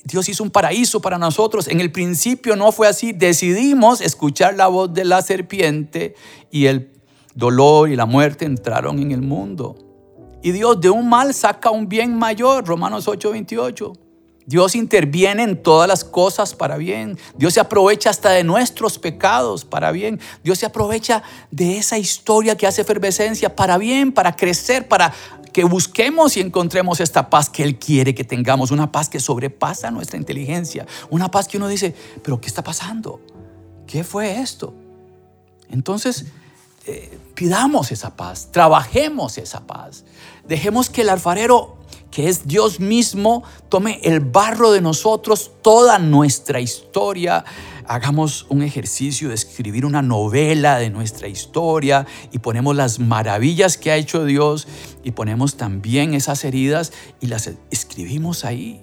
Dios 0.03 0.29
hizo 0.29 0.43
un 0.43 0.51
paraíso 0.51 1.01
para 1.01 1.17
nosotros. 1.17 1.67
En 1.67 1.79
el 1.79 1.91
principio 1.91 2.55
no 2.55 2.71
fue 2.71 2.87
así. 2.87 3.13
Decidimos 3.13 4.01
escuchar 4.01 4.55
la 4.55 4.67
voz 4.67 4.93
de 4.93 5.05
la 5.05 5.21
serpiente 5.21 6.15
y 6.51 6.65
el 6.65 6.91
dolor 7.35 7.89
y 7.89 7.95
la 7.95 8.05
muerte 8.05 8.45
entraron 8.45 8.99
en 8.99 9.11
el 9.11 9.21
mundo. 9.21 9.75
Y 10.41 10.51
Dios 10.51 10.81
de 10.81 10.89
un 10.89 11.07
mal 11.07 11.33
saca 11.33 11.71
un 11.71 11.87
bien 11.87 12.17
mayor. 12.17 12.67
Romanos 12.67 13.07
8:28. 13.07 14.02
Dios 14.45 14.75
interviene 14.75 15.43
en 15.43 15.61
todas 15.61 15.87
las 15.87 16.03
cosas 16.03 16.53
para 16.53 16.77
bien. 16.77 17.17
Dios 17.37 17.53
se 17.53 17.59
aprovecha 17.59 18.09
hasta 18.09 18.31
de 18.31 18.43
nuestros 18.43 18.99
pecados 18.99 19.65
para 19.65 19.91
bien. 19.91 20.19
Dios 20.43 20.59
se 20.59 20.65
aprovecha 20.65 21.23
de 21.51 21.77
esa 21.77 21.97
historia 21.97 22.57
que 22.57 22.67
hace 22.67 22.81
efervescencia 22.81 23.55
para 23.55 23.77
bien, 23.77 24.11
para 24.11 24.35
crecer, 24.35 24.87
para 24.87 25.13
que 25.53 25.63
busquemos 25.63 26.35
y 26.35 26.41
encontremos 26.41 26.99
esta 26.99 27.29
paz 27.29 27.49
que 27.49 27.63
Él 27.63 27.77
quiere 27.77 28.15
que 28.15 28.23
tengamos, 28.23 28.71
una 28.71 28.91
paz 28.91 29.07
que 29.07 29.19
sobrepasa 29.19 29.91
nuestra 29.91 30.17
inteligencia, 30.17 30.85
una 31.09 31.29
paz 31.29 31.47
que 31.47 31.57
uno 31.57 31.67
dice, 31.67 31.95
pero 32.23 32.41
¿qué 32.41 32.47
está 32.47 32.63
pasando? 32.63 33.21
¿Qué 33.85 34.03
fue 34.03 34.39
esto? 34.39 34.73
Entonces, 35.69 36.25
eh, 36.85 37.17
pidamos 37.35 37.91
esa 37.91 38.15
paz, 38.15 38.49
trabajemos 38.51 39.37
esa 39.37 39.65
paz, 39.65 40.03
dejemos 40.45 40.89
que 40.89 41.01
el 41.01 41.09
alfarero 41.09 41.77
que 42.13 42.29
es 42.29 42.47
Dios 42.47 42.79
mismo, 42.79 43.43
tome 43.69 43.99
el 44.03 44.19
barro 44.19 44.71
de 44.71 44.81
nosotros, 44.81 45.49
toda 45.63 45.97
nuestra 45.97 46.61
historia, 46.61 47.43
hagamos 47.87 48.45
un 48.49 48.61
ejercicio 48.61 49.29
de 49.29 49.33
escribir 49.33 49.83
una 49.83 50.03
novela 50.03 50.77
de 50.77 50.91
nuestra 50.91 51.27
historia 51.27 52.05
y 52.31 52.37
ponemos 52.37 52.75
las 52.75 52.99
maravillas 52.99 53.77
que 53.79 53.89
ha 53.89 53.95
hecho 53.95 54.25
Dios 54.25 54.67
y 55.03 55.09
ponemos 55.09 55.57
también 55.57 56.13
esas 56.13 56.45
heridas 56.45 56.93
y 57.19 57.25
las 57.27 57.49
escribimos 57.71 58.45
ahí. 58.45 58.79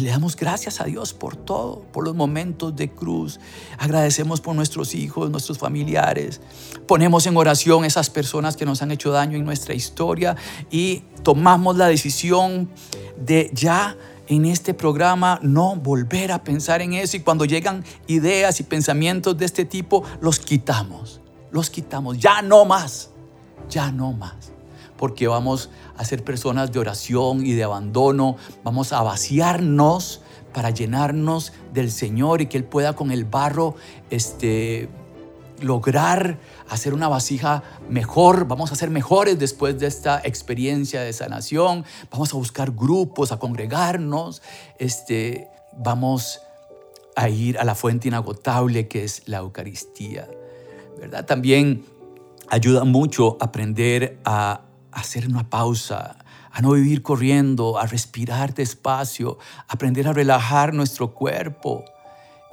Le 0.00 0.10
damos 0.10 0.34
gracias 0.34 0.80
a 0.80 0.84
Dios 0.84 1.12
por 1.12 1.36
todo, 1.36 1.82
por 1.92 2.04
los 2.04 2.14
momentos 2.14 2.74
de 2.74 2.90
cruz. 2.90 3.38
Agradecemos 3.78 4.40
por 4.40 4.54
nuestros 4.54 4.94
hijos, 4.94 5.30
nuestros 5.30 5.58
familiares. 5.58 6.40
Ponemos 6.86 7.26
en 7.26 7.36
oración 7.36 7.84
esas 7.84 8.08
personas 8.08 8.56
que 8.56 8.64
nos 8.64 8.80
han 8.82 8.90
hecho 8.90 9.10
daño 9.10 9.36
en 9.36 9.44
nuestra 9.44 9.74
historia 9.74 10.36
y 10.70 11.02
tomamos 11.22 11.76
la 11.76 11.86
decisión 11.86 12.70
de 13.18 13.50
ya 13.52 13.96
en 14.28 14.46
este 14.46 14.74
programa 14.74 15.38
no 15.42 15.76
volver 15.76 16.32
a 16.32 16.44
pensar 16.44 16.80
en 16.80 16.94
eso. 16.94 17.16
Y 17.16 17.20
cuando 17.20 17.44
llegan 17.44 17.84
ideas 18.06 18.60
y 18.60 18.62
pensamientos 18.62 19.36
de 19.36 19.44
este 19.44 19.64
tipo, 19.64 20.04
los 20.20 20.38
quitamos, 20.38 21.20
los 21.50 21.68
quitamos, 21.68 22.18
ya 22.18 22.40
no 22.40 22.64
más, 22.64 23.10
ya 23.68 23.90
no 23.90 24.12
más, 24.12 24.52
porque 24.96 25.26
vamos 25.26 25.68
a 26.00 26.04
ser 26.06 26.24
personas 26.24 26.72
de 26.72 26.78
oración 26.78 27.44
y 27.44 27.52
de 27.52 27.62
abandono, 27.62 28.38
vamos 28.64 28.94
a 28.94 29.02
vaciarnos 29.02 30.22
para 30.54 30.70
llenarnos 30.70 31.52
del 31.74 31.90
Señor 31.90 32.40
y 32.40 32.46
que 32.46 32.56
Él 32.56 32.64
pueda 32.64 32.94
con 32.94 33.10
el 33.10 33.26
barro 33.26 33.74
este, 34.08 34.88
lograr 35.60 36.38
hacer 36.70 36.94
una 36.94 37.06
vasija 37.08 37.62
mejor, 37.90 38.48
vamos 38.48 38.72
a 38.72 38.76
ser 38.76 38.88
mejores 38.88 39.38
después 39.38 39.78
de 39.78 39.88
esta 39.88 40.22
experiencia 40.24 41.02
de 41.02 41.12
sanación, 41.12 41.84
vamos 42.10 42.32
a 42.32 42.38
buscar 42.38 42.70
grupos, 42.70 43.30
a 43.30 43.38
congregarnos, 43.38 44.40
este, 44.78 45.48
vamos 45.76 46.40
a 47.14 47.28
ir 47.28 47.58
a 47.58 47.64
la 47.64 47.74
fuente 47.74 48.08
inagotable 48.08 48.88
que 48.88 49.04
es 49.04 49.28
la 49.28 49.38
Eucaristía. 49.38 50.26
¿verdad? 50.98 51.26
También 51.26 51.84
ayuda 52.48 52.84
mucho 52.84 53.36
aprender 53.38 54.18
a 54.24 54.62
hacer 54.92 55.26
una 55.26 55.48
pausa, 55.48 56.16
a 56.52 56.60
no 56.60 56.72
vivir 56.72 57.02
corriendo, 57.02 57.78
a 57.78 57.86
respirar 57.86 58.54
despacio, 58.54 59.38
aprender 59.68 60.08
a 60.08 60.12
relajar 60.12 60.74
nuestro 60.74 61.14
cuerpo. 61.14 61.84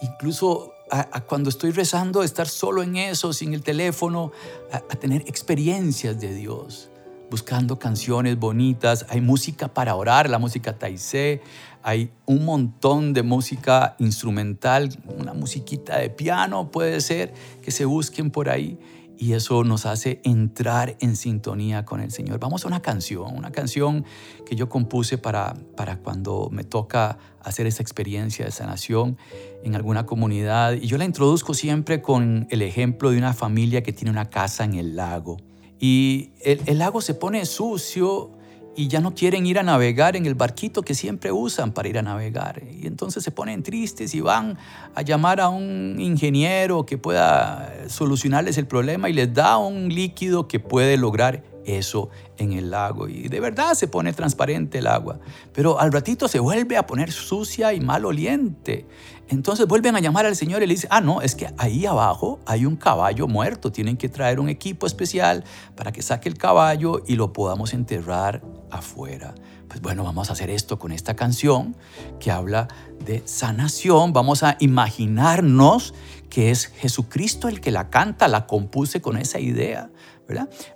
Incluso 0.02 0.74
a, 0.92 1.22
cuando 1.22 1.50
estoy 1.50 1.72
rezando, 1.72 2.24
estar 2.24 2.48
solo 2.48 2.84
en 2.84 2.96
eso, 2.96 3.34
sin 3.34 3.54
el 3.54 3.64
teléfono, 3.64 4.32
a, 4.72 4.80
tener 4.96 5.22
experiencias 5.22 6.20
de 6.20 6.34
Dios, 6.34 6.90
buscando 7.30 7.80
canciones 7.80 8.38
bonitas. 8.38 9.06
Hay 9.10 9.22
música 9.22 9.68
para 9.68 9.96
orar, 9.96 10.30
la 10.30 10.38
música 10.38 10.78
taizé, 10.78 11.42
hay 11.84 12.12
un 12.26 12.46
montón 12.46 13.14
de 13.14 13.24
música 13.24 13.96
instrumental, 14.00 14.90
una 15.08 15.34
musiquita 15.34 15.98
de 15.98 16.10
piano 16.10 16.70
puede 16.70 17.02
ser, 17.02 17.34
que 17.62 17.72
se 17.72 17.86
busquen 17.86 18.32
por 18.32 18.50
ahí 18.50 18.78
y 19.18 19.34
eso 19.34 19.64
nos 19.64 19.86
hace 19.86 20.22
entrar 20.24 20.96
en 21.00 21.16
sintonía 21.16 21.86
con 21.86 22.00
el 22.00 22.12
Señor. 22.12 22.40
Vamos 22.40 22.66
a 22.66 22.68
una 22.68 22.82
canción, 22.82 23.36
una 23.36 23.52
canción 23.52 24.06
que 24.46 24.56
yo 24.56 24.70
compuse 24.70 25.18
para, 25.18 25.56
para 25.76 25.98
cuando 26.00 26.50
me 26.52 26.64
toca 26.64 27.18
hacer 27.42 27.66
esa 27.66 27.82
experiencia 27.82 28.46
de 28.46 28.52
sanación 28.52 29.18
en 29.64 29.76
alguna 29.76 30.06
comunidad. 30.06 30.74
Y 30.74 30.88
yo 30.88 30.98
la 30.98 31.06
introduzco 31.06 31.54
siempre 31.54 32.02
con 32.02 32.48
el 32.50 32.62
ejemplo 32.62 33.12
de 33.12 33.18
una 33.18 33.34
familia 33.34 33.84
que 33.84 33.94
tiene 33.94 34.12
una 34.12 34.30
casa 34.30 34.64
en 34.64 34.76
el 34.76 34.96
lago. 34.96 35.38
Y 35.80 36.32
el, 36.42 36.62
el 36.66 36.78
lago 36.80 37.02
se 37.02 37.14
pone 37.14 37.46
sucio 37.46 38.37
y 38.78 38.88
ya 38.88 39.02
no 39.02 39.16
quieren 39.16 39.48
ir 39.48 39.58
a 39.58 39.64
navegar 39.64 40.16
en 40.16 40.28
el 40.28 40.36
barquito 40.36 40.84
que 40.84 40.94
siempre 40.94 41.32
usan 41.32 41.74
para 41.74 41.90
ir 41.90 41.98
a 41.98 42.04
navegar. 42.04 42.62
Y 42.80 42.86
entonces 42.86 43.24
se 43.24 43.32
ponen 43.32 43.64
tristes 43.64 44.14
y 44.14 44.22
van 44.22 44.58
a 44.94 45.02
llamar 45.02 45.42
a 45.42 45.50
un 45.50 45.98
ingeniero 46.00 46.86
que 46.86 47.00
pueda 47.00 47.74
solucionarles 47.90 48.58
el 48.60 48.68
problema 48.68 49.10
y 49.10 49.14
les 49.14 49.34
da 49.34 49.58
un 49.58 49.90
líquido 49.90 50.48
que 50.48 50.60
puede 50.60 50.96
lograr 50.96 51.44
eso 51.68 52.10
en 52.38 52.54
el 52.54 52.72
lago. 52.72 53.08
Y 53.08 53.28
de 53.28 53.40
verdad 53.40 53.74
se 53.74 53.88
pone 53.88 54.14
transparente 54.14 54.80
el 54.80 54.88
agua. 54.88 55.20
Pero 55.54 55.80
al 55.80 55.92
ratito 55.92 56.28
se 56.28 56.40
vuelve 56.40 56.78
a 56.78 56.88
poner 56.88 57.12
sucia 57.12 57.74
y 57.74 57.80
maloliente. 57.80 58.88
Entonces 59.28 59.68
vuelven 59.68 59.96
a 59.96 60.00
llamar 60.00 60.26
al 60.26 60.36
Señor 60.36 60.64
y 60.64 60.68
le 60.68 60.74
dicen, 60.74 60.90
ah, 60.94 61.02
no, 61.02 61.22
es 61.22 61.36
que 61.36 61.54
ahí 61.58 61.86
abajo 61.86 62.40
hay 62.46 62.66
un 62.66 62.78
caballo 62.78 63.28
muerto. 63.28 63.72
Tienen 63.72 63.98
que 63.98 64.10
traer 64.10 64.40
un 64.40 64.50
equipo 64.50 64.88
especial 64.88 65.44
para 65.76 65.92
que 65.92 66.02
saque 66.02 66.30
el 66.30 66.38
caballo 66.38 67.04
y 67.06 67.16
lo 67.16 67.34
podamos 67.34 67.74
enterrar 67.74 68.42
afuera. 68.72 69.36
Pues 69.68 69.82
bueno, 69.82 70.04
vamos 70.06 70.30
a 70.30 70.34
hacer 70.34 70.50
esto 70.50 70.80
con 70.80 70.94
esta 70.94 71.16
canción 71.16 71.76
que 72.20 72.32
habla 72.32 72.70
de 73.04 73.22
sanación. 73.26 74.14
Vamos 74.14 74.44
a 74.44 74.56
imaginarnos 74.60 75.94
que 76.30 76.52
es 76.52 76.68
Jesucristo 76.68 77.48
el 77.50 77.60
que 77.60 77.72
la 77.72 77.90
canta, 77.90 78.28
la 78.28 78.48
compuse 78.48 79.02
con 79.02 79.18
esa 79.18 79.40
idea. 79.40 79.90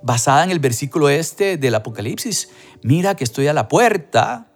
Basada 0.02 0.44
en 0.44 0.52
el 0.52 0.60
versículo 0.60 1.10
este 1.10 1.58
del 1.58 1.76
Apocalipsis, 1.76 2.50
mira 2.84 3.16
que 3.16 3.24
estoy 3.24 3.48
a 3.48 3.54
la 3.54 3.68
puerta 3.68 4.52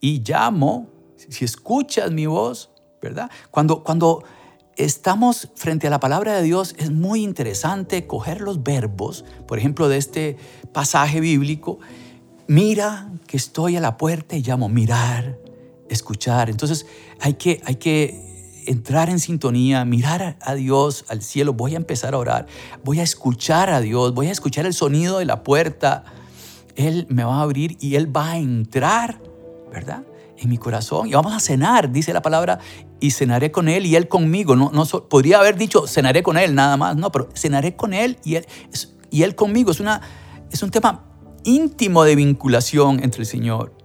y 0.00 0.22
llamo, 0.22 0.88
si 1.16 1.44
escuchas 1.44 2.10
mi 2.10 2.26
voz, 2.26 2.70
¿verdad? 3.02 3.30
Cuando, 3.50 3.82
cuando 3.84 4.24
estamos 4.76 5.48
frente 5.56 5.86
a 5.86 5.90
la 5.90 6.00
palabra 6.00 6.36
de 6.36 6.42
Dios 6.42 6.74
es 6.78 6.90
muy 6.90 7.22
interesante 7.22 8.06
coger 8.06 8.40
los 8.40 8.62
verbos, 8.62 9.24
por 9.46 9.58
ejemplo, 9.58 9.88
de 9.88 9.98
este 9.98 10.36
pasaje 10.72 11.20
bíblico, 11.20 11.78
mira 12.46 13.12
que 13.26 13.36
estoy 13.36 13.76
a 13.76 13.80
la 13.80 13.96
puerta 13.96 14.36
y 14.36 14.42
llamo, 14.42 14.68
mirar, 14.68 15.38
escuchar. 15.88 16.48
Entonces 16.50 16.86
hay 17.20 17.34
que, 17.34 17.60
hay 17.64 17.76
que 17.76 18.29
entrar 18.70 19.10
en 19.10 19.18
sintonía, 19.18 19.84
mirar 19.84 20.36
a 20.40 20.54
Dios, 20.54 21.04
al 21.08 21.22
cielo, 21.22 21.54
voy 21.54 21.74
a 21.74 21.76
empezar 21.76 22.14
a 22.14 22.18
orar, 22.18 22.46
voy 22.84 23.00
a 23.00 23.02
escuchar 23.02 23.68
a 23.68 23.80
Dios, 23.80 24.14
voy 24.14 24.28
a 24.28 24.30
escuchar 24.30 24.64
el 24.64 24.74
sonido 24.74 25.18
de 25.18 25.24
la 25.24 25.42
puerta. 25.42 26.04
Él 26.76 27.06
me 27.10 27.24
va 27.24 27.38
a 27.38 27.42
abrir 27.42 27.76
y 27.80 27.96
Él 27.96 28.14
va 28.16 28.30
a 28.30 28.38
entrar, 28.38 29.20
¿verdad? 29.72 30.04
En 30.38 30.48
mi 30.48 30.56
corazón. 30.56 31.08
Y 31.08 31.14
vamos 31.14 31.34
a 31.34 31.40
cenar, 31.40 31.90
dice 31.90 32.12
la 32.12 32.22
palabra, 32.22 32.60
y 33.00 33.10
cenaré 33.10 33.50
con 33.50 33.68
Él 33.68 33.86
y 33.86 33.96
Él 33.96 34.06
conmigo. 34.06 34.54
No, 34.54 34.70
no 34.72 34.84
podría 34.86 35.40
haber 35.40 35.56
dicho 35.56 35.88
cenaré 35.88 36.22
con 36.22 36.38
Él 36.38 36.54
nada 36.54 36.76
más, 36.76 36.96
no, 36.96 37.10
pero 37.10 37.28
cenaré 37.34 37.74
con 37.74 37.92
Él 37.92 38.18
y 38.24 38.36
Él, 38.36 38.46
y 39.10 39.24
él 39.24 39.34
conmigo. 39.34 39.72
Es, 39.72 39.80
una, 39.80 40.00
es 40.52 40.62
un 40.62 40.70
tema 40.70 41.04
íntimo 41.42 42.04
de 42.04 42.14
vinculación 42.14 43.02
entre 43.02 43.22
el 43.22 43.26
Señor 43.26 43.79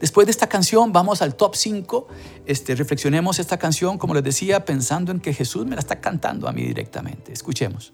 Después 0.00 0.26
de 0.26 0.30
esta 0.30 0.48
canción 0.48 0.92
vamos 0.92 1.22
al 1.22 1.34
top 1.34 1.54
5. 1.54 2.06
Este, 2.46 2.74
reflexionemos 2.74 3.38
esta 3.38 3.58
canción, 3.58 3.98
como 3.98 4.14
les 4.14 4.24
decía, 4.24 4.64
pensando 4.64 5.12
en 5.12 5.20
que 5.20 5.32
Jesús 5.32 5.66
me 5.66 5.76
la 5.76 5.80
está 5.80 6.00
cantando 6.00 6.48
a 6.48 6.52
mí 6.52 6.62
directamente. 6.62 7.32
Escuchemos. 7.32 7.92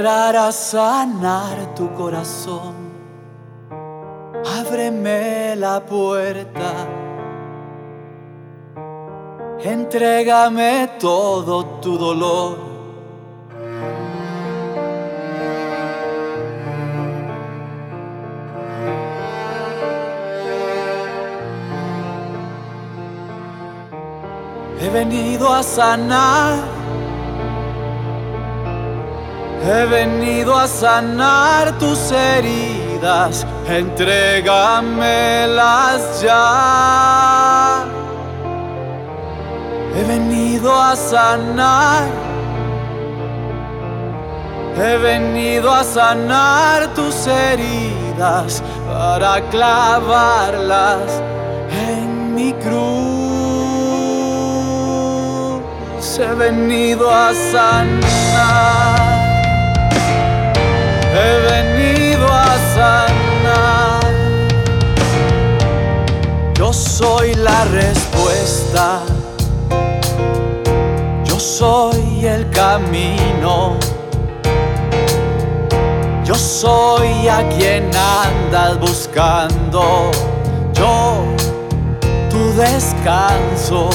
Entrar 0.00 0.34
a 0.34 0.50
sanar 0.50 1.74
tu 1.74 1.92
corazón. 1.92 2.74
Ábreme 4.58 5.54
la 5.56 5.78
puerta. 5.80 6.72
Entrégame 9.62 10.88
todo 10.98 11.66
tu 11.82 11.98
dolor. 11.98 12.56
He 24.80 24.88
venido 24.88 25.52
a 25.52 25.62
sanar. 25.62 26.79
He 29.62 29.86
venido 29.86 30.56
a 30.56 30.66
sanar 30.66 31.78
tus 31.78 32.10
heridas. 32.10 33.46
Entrégamelas 33.66 36.22
ya. 36.22 37.84
He 39.94 40.02
venido 40.04 40.74
a 40.74 40.96
sanar. 40.96 42.08
He 44.76 44.96
venido 44.96 45.70
a 45.70 45.84
sanar 45.84 46.94
tus 46.94 47.26
heridas 47.26 48.62
para 48.86 49.42
clavarlas 49.50 51.20
en 51.88 52.34
mi 52.34 52.54
cruz 52.54 53.20
he 56.20 56.34
venido 56.34 57.10
a 57.10 57.34
sanar. 57.34 58.99
He 61.12 61.30
venido 61.50 62.26
a 62.26 62.56
sanar. 62.74 64.00
Yo 66.54 66.72
soy 66.72 67.34
la 67.34 67.64
respuesta. 67.64 69.00
Yo 71.24 71.38
soy 71.38 72.26
el 72.26 72.48
camino. 72.50 73.76
Yo 76.24 76.34
soy 76.34 77.28
a 77.28 77.48
quien 77.48 77.90
andas 77.94 78.78
buscando. 78.78 80.10
Yo, 80.74 81.24
tu 82.30 82.52
descanso 82.54 83.90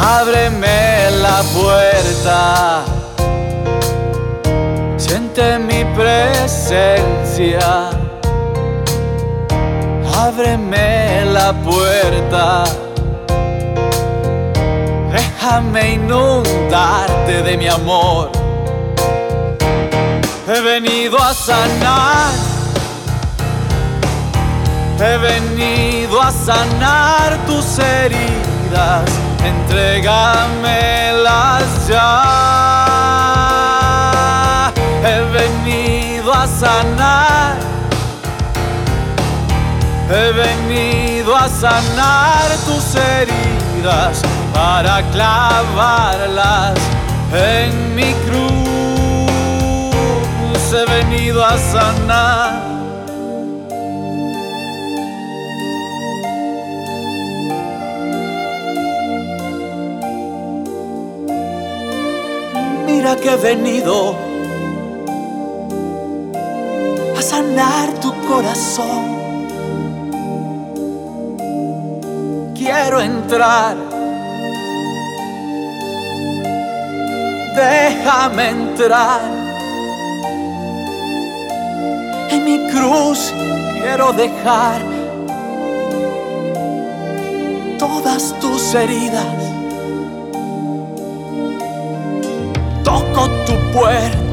ábreme 0.00 1.10
la 1.20 1.42
puerta, 1.54 2.84
siente 5.38 5.58
mi 5.60 5.84
presencia, 5.94 7.90
ábreme 10.16 11.24
la 11.26 11.52
puerta, 11.52 12.64
déjame 15.12 15.92
inundarte 15.92 17.42
de 17.42 17.56
mi 17.56 17.68
amor, 17.68 18.32
he 20.48 20.60
venido 20.60 21.16
a 21.18 21.32
sanar. 21.34 22.32
He 25.00 25.16
venido 25.18 26.20
a 26.20 26.32
sanar 26.32 27.38
tus 27.46 27.78
heridas 27.78 29.08
entrégamelas 29.44 31.86
ya. 31.88 32.77
He 35.08 35.20
venido 35.38 36.34
a 36.34 36.46
sanar, 36.46 37.56
he 40.10 40.32
venido 40.32 41.34
a 41.34 41.48
sanar 41.48 42.44
tus 42.66 42.94
heridas 42.94 44.20
para 44.52 45.02
clavarlas 45.10 46.74
en 47.32 47.94
mi 47.94 48.12
cruz. 48.26 48.52
He 50.70 50.84
venido 50.84 51.42
a 51.42 51.56
sanar. 51.56 52.68
mira 62.86 63.16
que 63.16 63.30
he 63.30 63.36
venido 63.36 64.27
sanar 67.38 67.88
tu 68.00 68.12
corazón. 68.26 69.04
Quiero 72.54 73.00
entrar. 73.00 73.76
Déjame 77.54 78.48
entrar. 78.48 79.20
En 82.30 82.44
mi 82.44 82.58
cruz 82.72 83.32
quiero 83.74 84.12
dejar 84.12 84.80
todas 87.78 88.34
tus 88.40 88.74
heridas. 88.74 89.34
Toco 92.84 93.22
tu 93.46 93.54
puerta. 93.72 94.27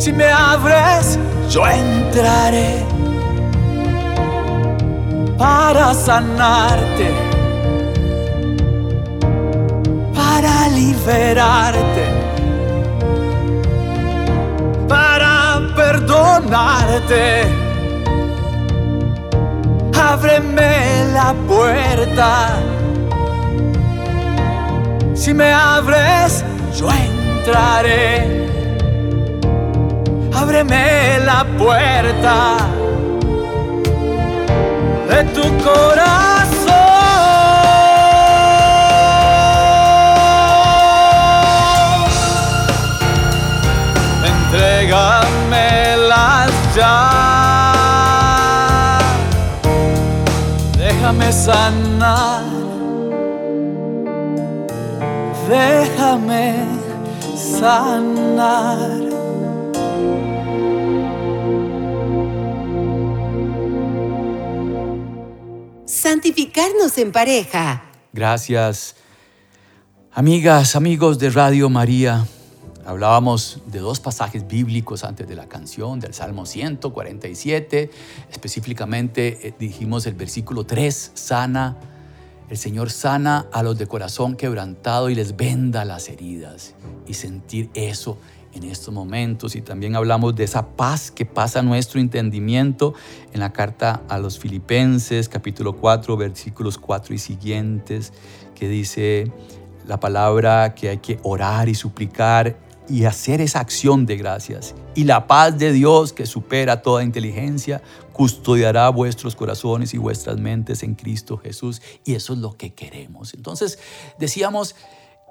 Si 0.00 0.12
me 0.12 0.28
abres, 0.30 1.18
yo 1.50 1.66
entraré 1.66 2.84
para 5.36 5.94
sanarte, 5.94 7.10
para 10.14 10.68
liberarte, 10.68 12.04
para 14.88 15.60
perdonarte 15.76 17.60
ábreme 20.12 21.04
la 21.12 21.34
puerta. 21.46 22.60
Si 25.14 25.32
me 25.32 25.52
abres, 25.52 26.44
yo 26.76 26.88
entraré. 26.90 28.39
Ábreme 30.34 31.18
la 31.24 31.44
puerta 31.58 32.56
de 35.08 35.24
tu 35.34 35.42
corazón. 35.64 36.10
Entrégame 44.24 45.96
las 46.08 46.50
llaves. 46.74 47.20
déjame 51.10 51.32
sanar, 51.32 52.42
déjame 55.48 56.54
sanar. 57.36 59.09
Santificarnos 66.10 66.98
en 66.98 67.12
pareja. 67.12 67.84
Gracias, 68.12 68.96
amigas, 70.10 70.74
amigos 70.74 71.20
de 71.20 71.30
Radio 71.30 71.70
María. 71.70 72.26
Hablábamos 72.84 73.60
de 73.66 73.78
dos 73.78 74.00
pasajes 74.00 74.48
bíblicos 74.48 75.04
antes 75.04 75.28
de 75.28 75.36
la 75.36 75.48
canción, 75.48 76.00
del 76.00 76.12
Salmo 76.12 76.46
147. 76.46 77.92
Específicamente 78.28 79.46
eh, 79.46 79.54
dijimos 79.56 80.04
el 80.06 80.14
versículo 80.14 80.66
3, 80.66 81.12
sana. 81.14 81.76
El 82.48 82.58
Señor 82.58 82.90
sana 82.90 83.46
a 83.52 83.62
los 83.62 83.78
de 83.78 83.86
corazón 83.86 84.34
quebrantado 84.34 85.10
y 85.10 85.14
les 85.14 85.36
venda 85.36 85.84
las 85.84 86.08
heridas. 86.08 86.74
Y 87.06 87.14
sentir 87.14 87.70
eso 87.74 88.18
en 88.52 88.64
estos 88.64 88.92
momentos. 88.92 89.56
Y 89.56 89.62
también 89.62 89.96
hablamos 89.96 90.34
de 90.34 90.44
esa 90.44 90.68
paz 90.76 91.10
que 91.10 91.24
pasa 91.24 91.62
nuestro 91.62 92.00
entendimiento 92.00 92.94
en 93.32 93.40
la 93.40 93.52
carta 93.52 94.02
a 94.08 94.18
los 94.18 94.38
filipenses, 94.38 95.28
capítulo 95.28 95.76
4, 95.76 96.16
versículos 96.16 96.78
4 96.78 97.14
y 97.14 97.18
siguientes, 97.18 98.12
que 98.54 98.68
dice 98.68 99.32
la 99.86 99.98
palabra 100.00 100.74
que 100.74 100.88
hay 100.88 100.98
que 100.98 101.18
orar 101.22 101.68
y 101.68 101.74
suplicar 101.74 102.56
y 102.88 103.04
hacer 103.04 103.40
esa 103.40 103.60
acción 103.60 104.04
de 104.04 104.16
gracias. 104.16 104.74
Y 104.94 105.04
la 105.04 105.26
paz 105.28 105.56
de 105.56 105.72
Dios 105.72 106.12
que 106.12 106.26
supera 106.26 106.82
toda 106.82 107.04
inteligencia 107.04 107.80
custodiará 108.12 108.88
vuestros 108.90 109.36
corazones 109.36 109.94
y 109.94 109.98
vuestras 109.98 110.38
mentes 110.38 110.82
en 110.82 110.96
Cristo 110.96 111.38
Jesús. 111.38 111.80
Y 112.04 112.14
eso 112.14 112.32
es 112.32 112.40
lo 112.40 112.56
que 112.56 112.74
queremos. 112.74 113.32
Entonces 113.34 113.78
decíamos 114.18 114.74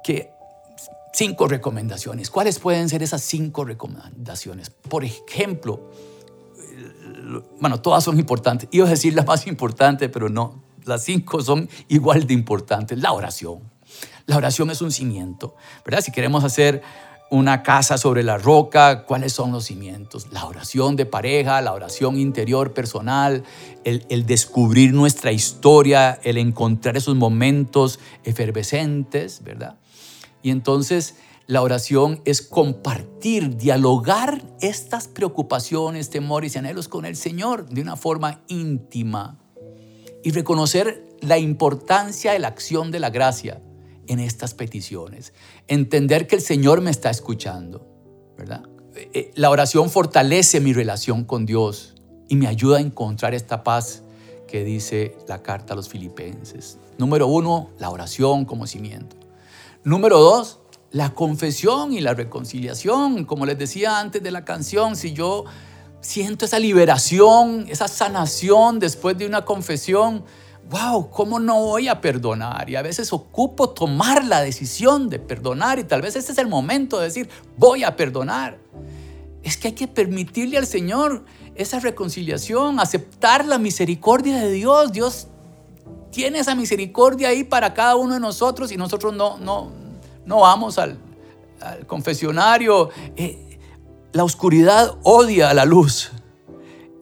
que 0.04 0.32
cinco 1.14 1.48
recomendaciones. 1.48 2.30
¿Cuáles 2.30 2.60
pueden 2.60 2.90
ser 2.90 3.04
esas 3.04 3.22
cinco 3.22 3.66
recomendaciones? 3.66 4.70
Por 4.70 5.04
ejemplo, 5.04 5.90
bueno, 7.60 7.82
todas 7.82 8.04
son 8.04 8.20
importantes. 8.20 8.70
Iba 8.72 8.88
a 8.88 8.90
decir 8.90 9.14
la 9.14 9.24
más 9.24 9.48
importante, 9.48 10.10
pero 10.10 10.30
no. 10.30 10.64
Las 10.86 11.04
cinco 11.04 11.42
son 11.42 11.70
igual 11.88 12.26
de 12.26 12.34
importantes. 12.34 12.98
La 13.00 13.12
oración. 13.12 13.60
La 14.26 14.38
oración 14.38 14.70
es 14.70 14.82
un 14.82 14.92
cimiento, 14.92 15.56
¿verdad? 15.84 16.02
Si 16.02 16.12
queremos 16.12 16.44
hacer 16.44 16.84
una 17.32 17.62
casa 17.62 17.98
sobre 17.98 18.24
la 18.24 18.38
roca, 18.38 19.04
cuáles 19.06 19.34
son 19.34 19.52
los 19.52 19.66
cimientos, 19.66 20.28
la 20.32 20.46
oración 20.46 20.96
de 20.96 21.06
pareja, 21.06 21.62
la 21.62 21.74
oración 21.74 22.18
interior 22.20 22.74
personal, 22.74 23.44
el, 23.84 24.26
descubrir 24.26 24.94
nuestra 24.94 25.32
historia, 25.32 26.20
el 26.24 26.38
encontrar 26.38 26.98
esos 26.98 27.16
momentos 27.16 28.00
efervescentes, 28.24 29.44
¿verdad? 29.44 29.76
Y 30.42 30.52
entonces 30.52 31.16
la 31.48 31.62
oración 31.62 32.22
es 32.26 32.42
compartir, 32.42 33.58
dialogar 33.58 34.44
estas 34.62 35.08
preocupaciones, 35.08 36.10
temores 36.10 36.56
y 36.56 36.60
anhelos 36.60 36.88
con 36.88 37.06
el 37.06 37.16
Señor 37.16 37.68
de 37.70 37.82
una 37.82 37.96
forma 37.96 38.42
íntima 38.48 39.40
y 40.24 40.32
reconocer 40.32 41.08
la 41.22 41.38
importancia 41.38 42.34
de 42.34 42.40
la 42.40 42.50
acción 42.50 42.92
de 42.92 43.00
la 43.00 43.10
gracia 43.10 43.62
en 44.08 44.20
estas 44.20 44.54
peticiones. 44.54 45.34
Entender 45.68 46.28
que 46.28 46.36
el 46.36 46.42
Señor 46.42 46.82
me 46.82 46.92
está 46.92 47.10
escuchando, 47.10 47.88
¿verdad? 48.38 48.64
Eh, 48.96 49.10
eh, 49.14 49.32
la 49.36 49.50
oración 49.50 49.90
fortalece 49.90 50.60
mi 50.60 50.74
relación 50.74 51.24
con 51.24 51.46
Dios 51.46 51.96
y 52.28 52.36
me 52.36 52.48
ayuda 52.48 52.78
a 52.78 52.82
encontrar 52.82 53.34
esta 53.34 53.64
paz 53.64 54.04
que 54.48 54.64
dice 54.64 55.16
la 55.28 55.42
carta 55.42 55.74
a 55.74 55.76
los 55.76 55.90
filipenses. 55.90 56.78
Número 56.98 57.28
uno, 57.28 57.70
la 57.78 57.90
oración 57.90 58.46
como 58.46 58.68
cimiento. 58.68 59.19
Número 59.86 60.20
dos, 60.20 60.60
la 60.92 61.14
confesión 61.14 61.94
y 61.94 62.02
la 62.02 62.14
reconciliación. 62.14 63.24
Como 63.24 63.46
les 63.46 63.58
decía 63.58 64.00
antes 64.00 64.22
de 64.22 64.30
la 64.30 64.44
canción, 64.44 64.98
si 64.98 65.14
yo 65.14 65.46
siento 66.02 66.44
esa 66.44 66.60
liberación, 66.60 67.66
esa 67.70 67.88
sanación 67.88 68.80
después 68.80 69.18
de 69.18 69.26
una 69.26 69.46
confesión, 69.46 70.26
wow, 70.70 71.10
¿cómo 71.10 71.40
no 71.40 71.62
voy 71.62 71.88
a 71.88 72.02
perdonar? 72.02 72.70
Y 72.70 72.76
a 72.76 72.82
veces 72.82 73.14
ocupo 73.14 73.70
tomar 73.70 74.26
la 74.26 74.42
decisión 74.42 75.10
de 75.10 75.18
perdonar 75.18 75.80
y 75.80 75.86
tal 75.86 76.02
vez 76.02 76.18
este 76.18 76.34
es 76.34 76.38
el 76.40 76.48
momento 76.48 77.00
de 77.00 77.06
decir, 77.06 77.30
voy 77.56 77.86
a 77.86 77.96
perdonar. 77.96 78.60
Es 79.44 79.56
que 79.56 79.70
hay 79.70 79.74
que 79.76 79.88
permitirle 79.88 80.58
al 80.58 80.68
Señor 80.68 81.24
esa 81.56 81.80
reconciliación, 81.80 82.82
aceptar 82.82 83.46
la 83.46 83.58
misericordia 83.58 84.38
de 84.40 84.52
Dios. 84.52 84.92
Dios 84.92 85.28
tiene 86.12 86.40
esa 86.40 86.56
misericordia 86.56 87.30
ahí 87.30 87.44
para 87.44 87.74
cada 87.74 87.96
uno 87.96 88.16
de 88.16 88.20
nosotros 88.20 88.72
y 88.72 88.78
nosotros 88.78 89.14
no, 89.14 89.38
no, 89.38 89.72
no 90.26 90.42
vamos 90.42 90.78
al, 90.78 91.00
confesionario. 91.88 92.90
Eh, 93.16 93.60
la 94.14 94.24
oscuridad 94.24 94.98
odia 95.04 95.50
a 95.50 95.54
la 95.54 95.66
luz 95.66 96.12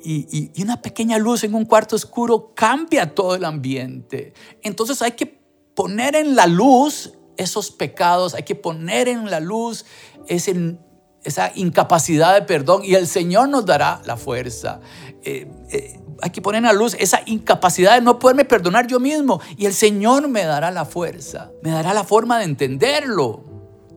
y, 0.09 0.61
una 0.61 0.81
pequeña 0.81 1.17
luz 1.17 1.43
en 1.43 1.53
un 1.53 1.65
cuarto 1.65 1.95
oscuro 1.95 2.53
cambia 2.55 3.13
todo 3.13 3.35
el 3.35 3.43
ambiente. 3.43 4.33
Entonces 4.61 5.01
hay 5.01 5.11
que 5.11 5.41
poner 5.75 6.15
en 6.15 6.35
la 6.35 6.47
luz 6.47 7.13
esos 7.35 7.71
pecados, 7.71 8.33
hay 8.33 8.43
que 8.43 8.55
poner 8.55 9.09
en 9.09 9.29
la 9.29 9.39
luz 9.39 9.85
esa 10.27 11.51
incapacidad 11.55 12.33
de 12.33 12.41
perdón 12.43 12.83
y 12.83 12.95
el 12.95 13.07
Señor 13.07 13.49
nos 13.49 13.65
dará 13.65 14.01
la 14.05 14.17
fuerza. 14.17 14.79
Eh, 15.23 15.51
eh, 15.71 15.99
hay 16.21 16.30
que 16.32 16.41
poner 16.41 16.63
la 16.63 16.73
luz 16.73 16.95
esa 16.99 17.21
incapacidad 17.25 17.95
de 17.95 18.01
no 18.01 18.19
poderme 18.19 18.45
perdonar 18.45 18.88
yo 18.88 18.99
mismo 18.99 19.41
y 19.58 19.65
el 19.65 19.73
Señor 19.73 20.27
me 20.27 20.43
dará 20.43 20.71
la 20.71 20.86
fuerza, 20.86 21.51
me 21.63 21.71
dará 21.71 21.93
la 21.93 22.03
forma 22.03 22.39
de 22.39 22.45
entenderlo. 22.45 23.43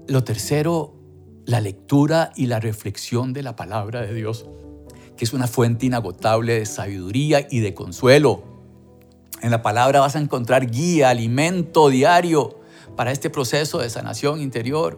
Lo 0.07 0.25
tercero, 0.25 0.95
la 1.47 1.61
lectura 1.61 2.33
y 2.37 2.47
la 2.47 2.61
reflexión 2.61 3.33
de 3.33 3.43
la 3.43 3.57
palabra 3.57 4.01
de 4.03 4.13
Dios 4.15 4.47
que 5.21 5.27
es 5.27 5.35
una 5.35 5.47
fuente 5.47 5.85
inagotable 5.85 6.61
de 6.61 6.65
sabiduría 6.65 7.47
y 7.51 7.61
de 7.61 7.75
consuelo. 7.75 8.43
En 9.43 9.51
la 9.51 9.61
palabra 9.61 10.01
vas 10.01 10.17
a 10.17 10.19
encontrar 10.19 10.71
guía, 10.71 11.11
alimento 11.11 11.91
diario 11.91 12.59
para 12.97 13.13
este 13.13 13.29
proceso 13.29 13.81
de 13.81 13.91
sanación 13.91 14.41
interior. 14.41 14.97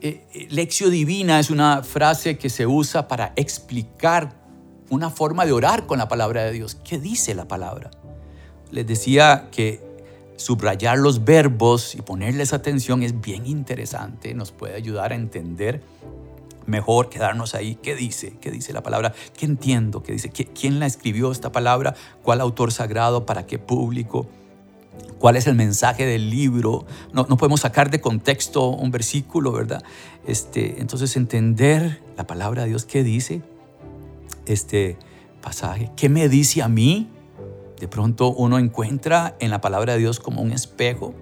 Eh, 0.00 0.26
eh, 0.34 0.48
lección 0.50 0.90
divina 0.90 1.38
es 1.38 1.50
una 1.50 1.84
frase 1.84 2.36
que 2.36 2.50
se 2.50 2.66
usa 2.66 3.06
para 3.06 3.32
explicar 3.36 4.41
una 4.92 5.08
forma 5.08 5.46
de 5.46 5.52
orar 5.52 5.86
con 5.86 5.96
la 5.96 6.06
palabra 6.06 6.44
de 6.44 6.52
Dios. 6.52 6.74
¿Qué 6.74 6.98
dice 6.98 7.34
la 7.34 7.48
palabra? 7.48 7.90
Les 8.70 8.86
decía 8.86 9.48
que 9.50 9.80
subrayar 10.36 10.98
los 10.98 11.24
verbos 11.24 11.94
y 11.94 12.02
ponerles 12.02 12.52
atención 12.52 13.02
es 13.02 13.18
bien 13.18 13.46
interesante, 13.46 14.34
nos 14.34 14.52
puede 14.52 14.74
ayudar 14.74 15.12
a 15.12 15.14
entender 15.14 15.82
mejor 16.66 17.08
quedarnos 17.08 17.54
ahí. 17.54 17.76
¿Qué 17.76 17.96
dice? 17.96 18.34
¿Qué 18.38 18.50
dice 18.50 18.74
la 18.74 18.82
palabra? 18.82 19.14
¿Qué 19.34 19.46
entiendo? 19.46 20.02
¿Qué 20.02 20.12
dice? 20.12 20.28
¿Quién 20.28 20.78
la 20.78 20.84
escribió 20.84 21.32
esta 21.32 21.50
palabra? 21.52 21.94
¿Cuál 22.22 22.42
autor 22.42 22.70
sagrado? 22.70 23.24
¿Para 23.24 23.46
qué 23.46 23.58
público? 23.58 24.26
¿Cuál 25.18 25.36
es 25.36 25.46
el 25.46 25.54
mensaje 25.54 26.04
del 26.04 26.28
libro? 26.28 26.84
No, 27.14 27.26
no 27.30 27.38
podemos 27.38 27.60
sacar 27.60 27.90
de 27.90 28.02
contexto 28.02 28.68
un 28.68 28.90
versículo, 28.90 29.52
¿verdad? 29.52 29.82
Este, 30.26 30.82
entonces 30.82 31.16
entender 31.16 32.02
la 32.18 32.26
palabra 32.26 32.64
de 32.64 32.68
Dios, 32.68 32.84
¿qué 32.84 33.02
dice 33.02 33.40
este 34.46 34.98
pasaje? 35.40 35.90
¿Qué 35.96 36.08
me 36.08 36.28
dice 36.28 36.62
a 36.62 36.68
mí? 36.68 37.10
De 37.78 37.88
pronto 37.88 38.28
uno 38.28 38.58
encuentra 38.58 39.36
en 39.40 39.50
la 39.50 39.60
palabra 39.60 39.94
de 39.94 39.98
Dios 39.98 40.20
como 40.20 40.40
un 40.40 40.52
espejo. 40.52 41.14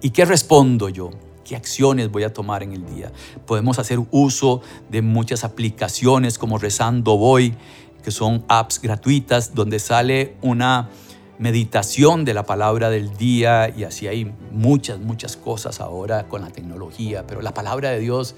¿Y 0.00 0.10
qué 0.10 0.24
respondo 0.24 0.88
yo? 0.88 1.10
¿Qué 1.44 1.56
acciones 1.56 2.10
voy 2.10 2.24
a 2.24 2.32
tomar 2.32 2.62
en 2.62 2.72
el 2.72 2.84
día? 2.86 3.12
Podemos 3.46 3.78
hacer 3.78 4.00
uso 4.10 4.60
de 4.90 5.00
muchas 5.00 5.44
aplicaciones 5.44 6.36
como 6.36 6.58
Rezando 6.58 7.16
Voy, 7.16 7.54
que 8.02 8.10
son 8.10 8.44
apps 8.48 8.80
gratuitas 8.82 9.54
donde 9.54 9.78
sale 9.78 10.36
una 10.42 10.90
meditación 11.38 12.24
de 12.24 12.34
la 12.34 12.44
palabra 12.44 12.90
del 12.90 13.16
día 13.16 13.72
y 13.74 13.84
así 13.84 14.08
hay 14.08 14.32
muchas, 14.52 14.98
muchas 14.98 15.36
cosas 15.36 15.80
ahora 15.80 16.28
con 16.28 16.42
la 16.42 16.50
tecnología, 16.50 17.26
pero 17.26 17.42
la 17.42 17.54
palabra 17.54 17.90
de 17.90 18.00
Dios, 18.00 18.34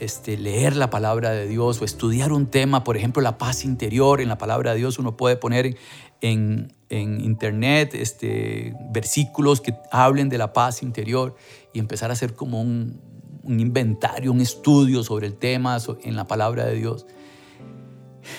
este, 0.00 0.36
leer 0.36 0.76
la 0.76 0.90
palabra 0.90 1.30
de 1.30 1.46
Dios 1.46 1.80
o 1.80 1.84
estudiar 1.84 2.32
un 2.32 2.46
tema, 2.46 2.84
por 2.84 2.96
ejemplo, 2.96 3.22
la 3.22 3.38
paz 3.38 3.64
interior 3.64 4.20
en 4.20 4.28
la 4.28 4.38
palabra 4.38 4.72
de 4.72 4.78
Dios, 4.78 4.98
uno 4.98 5.16
puede 5.16 5.36
poner 5.36 5.76
en, 6.20 6.72
en 6.88 7.20
internet 7.20 7.94
este, 7.94 8.74
versículos 8.90 9.60
que 9.60 9.74
hablen 9.90 10.28
de 10.28 10.38
la 10.38 10.52
paz 10.52 10.82
interior 10.82 11.36
y 11.72 11.78
empezar 11.78 12.10
a 12.10 12.14
hacer 12.14 12.34
como 12.34 12.60
un, 12.60 13.00
un 13.42 13.60
inventario, 13.60 14.32
un 14.32 14.40
estudio 14.40 15.02
sobre 15.02 15.26
el 15.26 15.34
tema 15.34 15.78
en 16.02 16.16
la 16.16 16.26
palabra 16.26 16.66
de 16.66 16.74
Dios. 16.74 17.06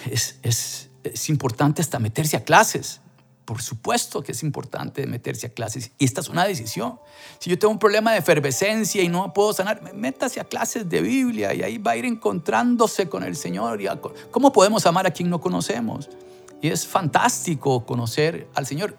Es, 0.09 0.39
es, 0.43 0.89
es 1.03 1.29
importante 1.29 1.81
hasta 1.81 1.99
meterse 1.99 2.37
a 2.37 2.43
clases 2.43 3.00
por 3.51 3.61
supuesto 3.61 4.23
que 4.23 4.31
es 4.31 4.43
importante 4.43 5.05
meterse 5.07 5.47
a 5.47 5.49
clases 5.49 5.91
y 5.99 6.05
esta 6.05 6.21
es 6.21 6.29
una 6.29 6.45
decisión. 6.45 7.01
Si 7.37 7.49
yo 7.49 7.59
tengo 7.59 7.73
un 7.73 7.79
problema 7.79 8.13
de 8.13 8.19
efervescencia 8.19 9.03
y 9.03 9.09
no 9.09 9.33
puedo 9.33 9.51
sanar, 9.51 9.93
métase 9.93 10.39
a 10.39 10.45
clases 10.45 10.87
de 10.87 11.01
Biblia 11.01 11.53
y 11.53 11.61
ahí 11.61 11.77
va 11.77 11.91
a 11.91 11.97
ir 11.97 12.05
encontrándose 12.05 13.09
con 13.09 13.23
el 13.23 13.35
Señor. 13.35 13.81
¿Cómo 14.31 14.53
podemos 14.53 14.85
amar 14.85 15.05
a 15.05 15.11
quien 15.11 15.29
no 15.29 15.41
conocemos? 15.41 16.09
Y 16.61 16.69
es 16.69 16.87
fantástico 16.87 17.85
conocer 17.85 18.47
al 18.55 18.65
Señor. 18.65 18.95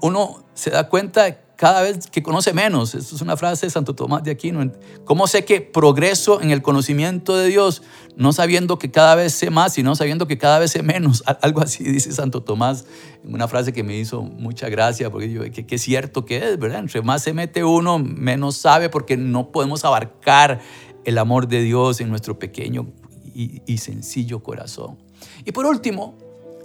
Uno 0.00 0.42
se 0.54 0.70
da 0.70 0.88
cuenta 0.88 1.38
cada 1.56 1.82
vez 1.82 2.06
que 2.08 2.22
conoce 2.22 2.52
menos. 2.52 2.94
Esto 2.94 3.16
es 3.16 3.22
una 3.22 3.36
frase 3.36 3.66
de 3.66 3.70
Santo 3.70 3.94
Tomás 3.94 4.22
de 4.22 4.30
Aquino. 4.30 4.70
¿Cómo 5.04 5.26
sé 5.26 5.44
que 5.44 5.60
progreso 5.60 6.40
en 6.40 6.50
el 6.50 6.62
conocimiento 6.62 7.36
de 7.36 7.48
Dios? 7.48 7.82
No 8.14 8.32
sabiendo 8.32 8.78
que 8.78 8.90
cada 8.90 9.14
vez 9.14 9.32
sé 9.32 9.50
más, 9.50 9.72
sino 9.72 9.96
sabiendo 9.96 10.26
que 10.26 10.38
cada 10.38 10.58
vez 10.58 10.72
sé 10.72 10.82
menos. 10.82 11.24
Algo 11.40 11.62
así 11.62 11.84
dice 11.84 12.12
Santo 12.12 12.42
Tomás 12.42 12.84
una 13.24 13.48
frase 13.48 13.72
que 13.72 13.82
me 13.82 13.96
hizo 13.96 14.22
mucha 14.22 14.68
gracia, 14.68 15.10
porque 15.10 15.30
yo, 15.32 15.42
que, 15.50 15.66
es 15.68 15.82
cierto 15.82 16.24
que 16.24 16.36
es, 16.36 16.58
¿verdad? 16.58 16.80
Entre 16.80 17.02
más 17.02 17.22
se 17.22 17.32
mete 17.32 17.64
uno, 17.64 17.98
menos 17.98 18.56
sabe, 18.56 18.88
porque 18.88 19.16
no 19.16 19.50
podemos 19.50 19.84
abarcar 19.84 20.60
el 21.04 21.18
amor 21.18 21.48
de 21.48 21.62
Dios 21.62 22.00
en 22.00 22.08
nuestro 22.10 22.38
pequeño 22.38 22.86
y 23.34 23.78
sencillo 23.78 24.42
corazón. 24.42 24.96
Y 25.44 25.52
por 25.52 25.66
último, 25.66 26.16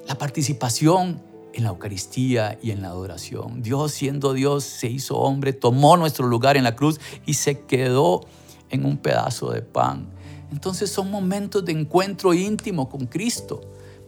la 0.08 0.18
participación 0.18 1.22
en 1.54 1.64
la 1.64 1.70
Eucaristía 1.70 2.58
y 2.62 2.72
en 2.72 2.82
la 2.82 2.90
adoración. 2.90 3.62
Dios 3.62 3.92
siendo 3.92 4.34
Dios 4.34 4.64
se 4.64 4.88
hizo 4.88 5.18
hombre, 5.18 5.54
tomó 5.54 5.98
nuestro 5.98 6.28
lugar 6.28 6.58
en 6.58 6.64
la 6.64 6.76
cruz 6.76 7.00
y 7.26 7.36
se 7.36 7.62
quedó 7.62 8.22
en 8.70 8.86
un 8.86 8.98
pedazo 8.98 9.52
de 9.52 9.62
pan. 9.62 10.08
Entonces 10.52 10.90
son 10.90 11.10
momentos 11.10 11.64
de 11.64 11.72
encuentro 11.72 12.34
íntimo 12.34 12.90
con 12.90 13.06
Cristo. 13.06 13.62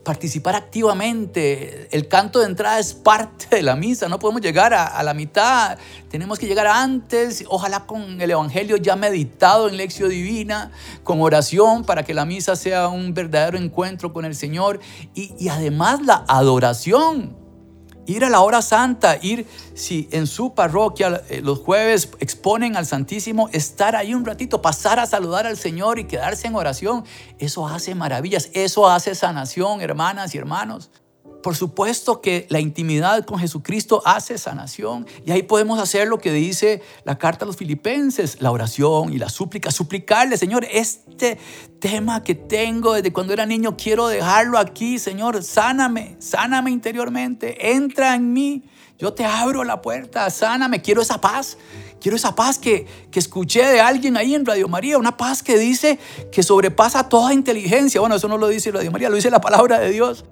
Participar 0.04 0.54
activamente. 0.54 1.88
El 1.90 2.08
canto 2.08 2.40
de 2.40 2.46
entrada 2.46 2.78
es 2.78 2.92
parte 2.92 3.56
de 3.56 3.62
la 3.62 3.74
misa. 3.74 4.08
No 4.08 4.18
podemos 4.18 4.42
llegar 4.42 4.74
a, 4.74 5.02
la 5.02 5.14
mitad. 5.14 5.78
Tenemos 6.10 6.38
que 6.38 6.46
llegar 6.46 6.66
antes. 6.66 7.44
Ojalá 7.48 7.86
con 7.86 8.20
el 8.20 8.30
Evangelio 8.30 8.76
ya 8.76 8.96
meditado 8.96 9.68
en 9.68 9.76
lección 9.76 10.10
divina, 10.10 10.70
con 11.02 11.20
oración 11.22 11.84
para 11.84 12.02
que 12.02 12.14
la 12.14 12.24
misa 12.24 12.54
sea 12.54 12.88
un 12.88 13.14
verdadero 13.14 13.56
encuentro 13.56 14.12
con 14.12 14.24
el 14.24 14.34
Señor. 14.34 14.80
Y, 15.14 15.34
y 15.38 15.48
además 15.48 16.02
la 16.02 16.24
adoración 16.28 17.43
Ir 18.06 18.24
a 18.24 18.30
la 18.30 18.40
hora 18.40 18.62
santa, 18.62 19.18
ir, 19.22 19.46
si 19.74 20.08
en 20.12 20.26
su 20.26 20.54
parroquia 20.54 21.22
eh, 21.28 21.40
los 21.42 21.60
jueves 21.60 22.10
exponen 22.20 22.76
al 22.76 22.86
Santísimo, 22.86 23.48
estar 23.52 23.96
ahí 23.96 24.14
un 24.14 24.24
ratito, 24.24 24.60
pasar 24.60 24.98
a 24.98 25.06
saludar 25.06 25.46
al 25.46 25.56
Señor 25.56 25.98
y 25.98 26.04
quedarse 26.04 26.46
en 26.46 26.54
oración, 26.54 27.04
eso 27.38 27.66
hace 27.66 27.94
maravillas, 27.94 28.50
eso 28.52 28.88
hace 28.88 29.14
sanación, 29.14 29.80
hermanas 29.80 30.34
y 30.34 30.38
hermanos. 30.38 30.90
Por 31.44 31.56
supuesto 31.56 32.22
que 32.22 32.46
la 32.48 32.58
intimidad 32.58 33.26
con 33.26 33.38
Jesucristo 33.38 34.00
hace 34.06 34.38
sanación. 34.38 35.06
Y 35.26 35.30
ahí 35.30 35.42
podemos 35.42 35.78
hacer 35.78 36.08
lo 36.08 36.16
que 36.16 36.32
dice 36.32 36.80
la 37.04 37.18
carta 37.18 37.44
a 37.44 37.46
los 37.46 37.58
filipenses, 37.58 38.40
la 38.40 38.50
oración 38.50 39.12
y 39.12 39.18
la 39.18 39.28
súplica, 39.28 39.70
suplicarle, 39.70 40.38
Señor, 40.38 40.66
este 40.72 41.38
tema 41.80 42.22
que 42.22 42.34
tengo 42.34 42.94
desde 42.94 43.12
cuando 43.12 43.34
era 43.34 43.44
niño, 43.44 43.76
quiero 43.76 44.08
dejarlo 44.08 44.56
aquí, 44.58 44.98
Señor, 44.98 45.42
sáname, 45.44 46.16
sáname 46.18 46.70
interiormente, 46.70 47.72
entra 47.72 48.14
en 48.14 48.32
mí, 48.32 48.62
yo 48.98 49.12
te 49.12 49.26
abro 49.26 49.64
la 49.64 49.82
puerta, 49.82 50.30
sáname, 50.30 50.80
quiero 50.80 51.02
esa 51.02 51.20
paz. 51.20 51.58
Quiero 52.00 52.16
esa 52.16 52.34
paz 52.34 52.58
que, 52.58 52.86
que 53.10 53.18
escuché 53.18 53.64
de 53.64 53.80
alguien 53.80 54.18
ahí 54.18 54.34
en 54.34 54.44
Radio 54.44 54.68
María, 54.68 54.98
una 54.98 55.16
paz 55.16 55.42
que 55.42 55.56
dice 55.56 55.98
que 56.30 56.42
sobrepasa 56.42 57.08
toda 57.08 57.32
inteligencia. 57.32 57.98
Bueno, 57.98 58.16
eso 58.16 58.28
no 58.28 58.36
lo 58.36 58.48
dice 58.48 58.70
Radio 58.70 58.90
María, 58.90 59.08
lo 59.08 59.16
dice 59.16 59.30
la 59.30 59.40
palabra 59.40 59.78
de 59.78 59.90
Dios 59.90 60.24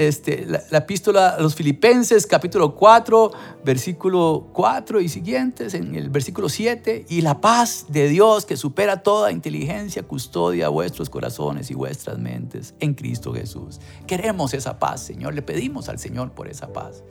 este, 0.00 0.46
la, 0.46 0.78
epístola 0.78 1.28
a 1.28 1.40
los 1.42 1.54
filipenses, 1.54 2.26
capítulo 2.26 2.74
4, 2.74 3.32
versículo 3.62 4.46
4 4.54 4.98
y 5.02 5.10
siguientes, 5.10 5.74
en 5.74 5.94
el 5.94 6.08
versículo 6.08 6.48
7, 6.48 7.04
y 7.10 7.20
la 7.20 7.42
paz 7.42 7.84
de 7.88 8.08
Dios 8.08 8.46
que 8.46 8.56
supera 8.56 9.02
toda 9.02 9.30
inteligencia 9.30 10.02
custodia 10.02 10.70
vuestros 10.70 11.10
corazones 11.10 11.70
y 11.70 11.74
vuestras 11.74 12.18
mentes 12.18 12.72
en 12.80 12.94
Cristo 12.94 13.34
Jesús. 13.34 13.78
Queremos 14.06 14.54
esa 14.54 14.78
paz, 14.78 15.02
Señor, 15.02 15.34
le 15.34 15.42
pedimos 15.42 15.90
al 15.90 15.98
Señor 15.98 16.32
por 16.32 16.48
esa 16.48 16.72
paz. 16.72 17.02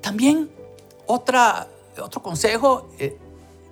También 0.00 0.50
otra, 1.06 1.68
otro 2.02 2.20
consejo, 2.22 2.90
eh, 2.98 3.16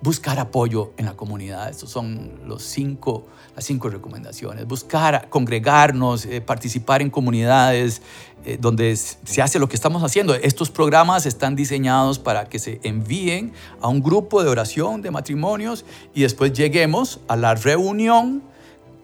buscar 0.01 0.39
apoyo 0.39 0.91
en 0.97 1.05
la 1.05 1.13
comunidad. 1.13 1.69
Estos 1.69 1.89
son 1.89 2.39
los 2.45 2.63
cinco, 2.63 3.25
las 3.55 3.65
cinco 3.65 3.89
recomendaciones. 3.89 4.67
Buscar, 4.67 5.29
congregarnos, 5.29 6.25
eh, 6.25 6.41
participar 6.41 7.01
en 7.01 7.09
comunidades 7.09 8.01
eh, 8.45 8.57
donde 8.59 8.95
se 8.95 9.41
hace 9.41 9.59
lo 9.59 9.67
que 9.67 9.75
estamos 9.75 10.01
haciendo. 10.01 10.33
Estos 10.33 10.69
programas 10.69 11.25
están 11.25 11.55
diseñados 11.55 12.19
para 12.19 12.45
que 12.45 12.59
se 12.59 12.79
envíen 12.83 13.51
a 13.81 13.89
un 13.89 14.01
grupo 14.01 14.41
de 14.43 14.49
oración 14.49 15.01
de 15.01 15.11
matrimonios 15.11 15.83
y 16.13 16.21
después 16.21 16.53
lleguemos 16.53 17.19
a 17.27 17.35
la 17.35 17.55
reunión 17.55 18.41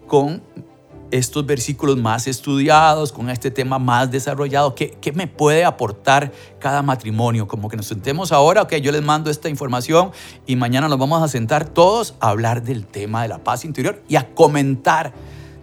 con 0.06 0.42
estos 1.10 1.46
versículos 1.46 1.96
más 1.96 2.26
estudiados, 2.26 3.12
con 3.12 3.30
este 3.30 3.50
tema 3.50 3.78
más 3.78 4.10
desarrollado, 4.10 4.74
¿qué, 4.74 4.90
¿qué, 5.00 5.12
me 5.12 5.26
puede 5.26 5.64
aportar 5.64 6.32
cada 6.58 6.82
matrimonio? 6.82 7.46
Como 7.46 7.68
que 7.68 7.76
nos 7.76 7.86
sentemos 7.86 8.32
ahora, 8.32 8.62
ok, 8.62 8.76
yo 8.76 8.92
les 8.92 9.02
mando 9.02 9.30
esta 9.30 9.48
información 9.48 10.10
y 10.46 10.56
mañana 10.56 10.88
nos 10.88 10.98
vamos 10.98 11.22
a 11.22 11.28
sentar 11.28 11.68
todos 11.68 12.14
a 12.20 12.30
hablar 12.30 12.62
del 12.62 12.86
tema 12.86 13.22
de 13.22 13.28
la 13.28 13.38
paz 13.38 13.64
interior 13.64 14.02
y 14.08 14.16
a 14.16 14.34
comentar, 14.34 15.12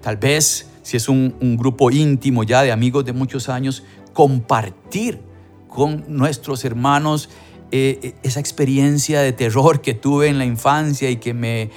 tal 0.02 0.18
vez 0.18 0.70
si 0.82 0.98
es 0.98 1.10
un, 1.10 1.36
un 1.42 1.58
grupo 1.58 1.92
íntimo 1.92 2.44
ya 2.44 2.62
de 2.62 2.72
amigos 2.72 3.06
de 3.06 3.14
muchos 3.14 3.50
años, 3.50 3.84
compartir 4.14 5.22
con 5.68 6.06
nuestros 6.08 6.64
hermanos 6.66 7.30
eh, 7.76 8.00
eh, 8.04 8.16
esa 8.22 8.40
experiencia 8.40 9.22
de 9.22 9.34
terror 9.34 9.82
que 9.82 9.96
tuve 9.96 10.28
en 10.28 10.38
la 10.38 10.46
infancia 10.46 11.10
y 11.10 11.16
que 11.16 11.34
me 11.34 11.72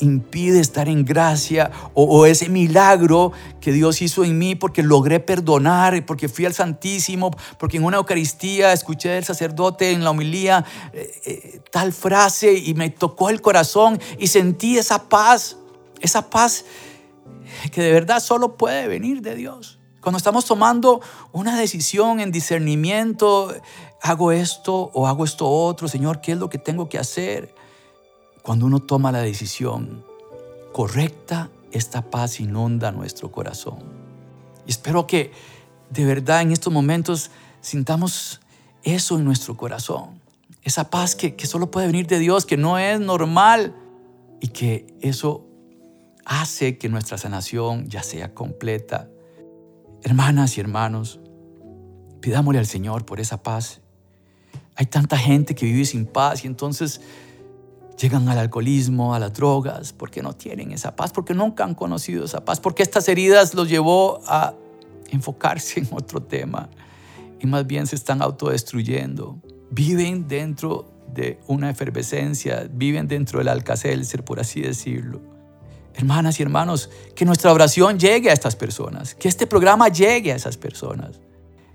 impide 0.00 0.60
estar 0.60 0.88
en 0.88 1.04
gracia 1.04 1.70
o, 1.94 2.26
ese 2.26 2.48
milagro 2.48 3.32
que 3.60 3.72
Dios 3.72 4.02
hizo 4.02 4.24
en 4.24 4.38
mí 4.38 4.54
porque 4.54 4.82
logré 4.82 5.20
perdonar, 5.20 6.04
porque 6.06 6.28
fui 6.28 6.46
al 6.46 6.54
Santísimo, 6.54 7.30
porque 7.58 7.78
en 7.78 7.84
una 7.84 7.96
Eucaristía 7.96 8.72
escuché 8.72 9.10
del 9.10 9.24
sacerdote 9.24 9.92
en 9.92 10.04
la 10.04 10.10
homilía 10.10 10.64
tal 11.70 11.92
frase 11.92 12.52
y 12.56 12.74
me 12.74 12.90
tocó 12.90 13.30
el 13.30 13.40
corazón 13.40 14.00
y 14.18 14.28
sentí 14.28 14.78
esa 14.78 15.08
paz, 15.08 15.56
esa 16.00 16.30
paz 16.30 16.64
que 17.72 17.82
de 17.82 17.92
verdad 17.92 18.20
solo 18.20 18.56
puede 18.56 18.88
venir 18.88 19.22
de 19.22 19.34
Dios. 19.34 19.78
Cuando 20.00 20.16
estamos 20.16 20.46
tomando 20.46 21.00
una 21.32 21.58
decisión 21.58 22.20
en 22.20 22.32
discernimiento, 22.32 23.54
hago 24.00 24.32
esto 24.32 24.90
o 24.94 25.06
hago 25.06 25.24
esto 25.24 25.46
otro, 25.46 25.88
Señor, 25.88 26.20
¿qué 26.22 26.32
es 26.32 26.38
lo 26.38 26.48
que 26.48 26.58
tengo 26.58 26.88
que 26.88 26.98
hacer? 26.98 27.54
Cuando 28.42 28.66
uno 28.66 28.80
toma 28.80 29.12
la 29.12 29.20
decisión 29.20 30.04
correcta, 30.72 31.50
esta 31.72 32.10
paz 32.10 32.40
inunda 32.40 32.92
nuestro 32.92 33.30
corazón. 33.30 33.78
Y 34.66 34.70
espero 34.70 35.06
que 35.06 35.32
de 35.90 36.04
verdad 36.04 36.42
en 36.42 36.52
estos 36.52 36.72
momentos 36.72 37.30
sintamos 37.60 38.40
eso 38.82 39.18
en 39.18 39.24
nuestro 39.24 39.56
corazón. 39.56 40.20
Esa 40.62 40.90
paz 40.90 41.16
que, 41.16 41.36
que 41.36 41.46
solo 41.46 41.70
puede 41.70 41.86
venir 41.86 42.06
de 42.06 42.18
Dios, 42.18 42.46
que 42.46 42.56
no 42.56 42.78
es 42.78 43.00
normal 43.00 43.74
y 44.40 44.48
que 44.48 44.86
eso 45.00 45.46
hace 46.24 46.78
que 46.78 46.88
nuestra 46.88 47.18
sanación 47.18 47.88
ya 47.88 48.02
sea 48.02 48.34
completa. 48.34 49.08
Hermanas 50.02 50.56
y 50.56 50.60
hermanos, 50.60 51.20
pidámosle 52.20 52.58
al 52.58 52.66
Señor 52.66 53.04
por 53.04 53.20
esa 53.20 53.42
paz 53.42 53.80
hay 54.80 54.86
tanta 54.86 55.18
gente 55.18 55.54
que 55.54 55.66
vive 55.66 55.84
sin 55.84 56.06
paz 56.06 56.42
y 56.42 56.46
entonces 56.46 57.02
llegan 57.98 58.28
al 58.28 58.38
alcoholismo, 58.38 59.14
a 59.14 59.18
las 59.18 59.32
drogas, 59.32 59.92
porque 59.92 60.22
no 60.22 60.34
tienen 60.34 60.72
esa 60.72 60.96
paz, 60.96 61.12
porque 61.12 61.34
nunca 61.34 61.64
han 61.64 61.74
conocido 61.74 62.24
esa 62.24 62.44
paz, 62.44 62.60
porque 62.60 62.82
estas 62.82 63.08
heridas 63.08 63.54
los 63.54 63.68
llevó 63.68 64.20
a 64.26 64.54
enfocarse 65.10 65.80
en 65.80 65.88
otro 65.90 66.22
tema. 66.22 66.68
y 67.40 67.46
más 67.46 67.66
bien 67.66 67.86
se 67.86 67.96
están 67.96 68.22
autodestruyendo. 68.22 69.40
Viven 69.70 70.28
dentro 70.28 70.90
de 71.14 71.40
una 71.46 71.70
efervescencia, 71.70 72.68
viven 72.70 73.08
dentro 73.08 73.38
del 73.38 73.48
alcacelser, 73.48 74.24
por 74.24 74.40
así 74.40 74.60
decirlo. 74.60 75.20
Hermanas 75.94 76.38
y 76.38 76.42
hermanos, 76.42 76.90
que 77.14 77.24
nuestra 77.24 77.52
oración 77.52 77.98
llegue 77.98 78.30
a 78.30 78.32
estas 78.32 78.56
personas, 78.56 79.14
que 79.14 79.28
este 79.28 79.46
programa 79.46 79.88
llegue 79.88 80.32
a 80.32 80.36
esas 80.36 80.56
personas, 80.56 81.20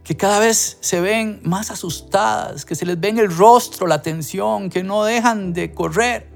que 0.05 0.15
cada 0.15 0.39
vez 0.39 0.77
se 0.81 1.01
ven 1.01 1.41
más 1.43 1.71
asustadas, 1.71 2.63
que 2.63 2.75
se 2.75 2.85
les 2.85 2.97
ve 2.99 3.09
en 3.09 3.17
el 3.17 3.35
rostro 3.35 3.87
la 3.87 4.03
tensión, 4.03 4.69
que 4.69 4.83
no 4.83 5.03
dejan 5.03 5.51
de 5.51 5.73
correr, 5.73 6.29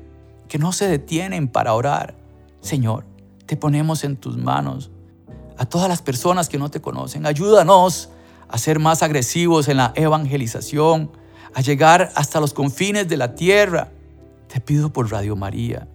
que 0.47 0.57
no 0.57 0.71
se 0.71 0.87
detienen 0.87 1.47
para 1.47 1.75
orar. 1.75 2.15
Señor, 2.61 3.05
te 3.45 3.55
ponemos 3.55 4.03
en 4.03 4.17
tus 4.17 4.37
manos 4.37 4.89
a 5.55 5.65
todas 5.65 5.87
las 5.87 6.01
personas 6.01 6.49
que 6.49 6.57
no 6.57 6.71
te 6.71 6.81
conocen. 6.81 7.27
Ayúdanos 7.27 8.09
a 8.47 8.57
ser 8.57 8.79
más 8.79 9.03
agresivos 9.03 9.67
en 9.67 9.77
la 9.77 9.93
evangelización, 9.95 11.11
a 11.53 11.61
llegar 11.61 12.11
hasta 12.15 12.39
los 12.39 12.53
confines 12.53 13.07
de 13.07 13.17
la 13.17 13.35
tierra. 13.35 13.91
Te 14.51 14.59
pido 14.59 14.91
por 14.91 15.11
Radio 15.11 15.35
María. 15.35 15.87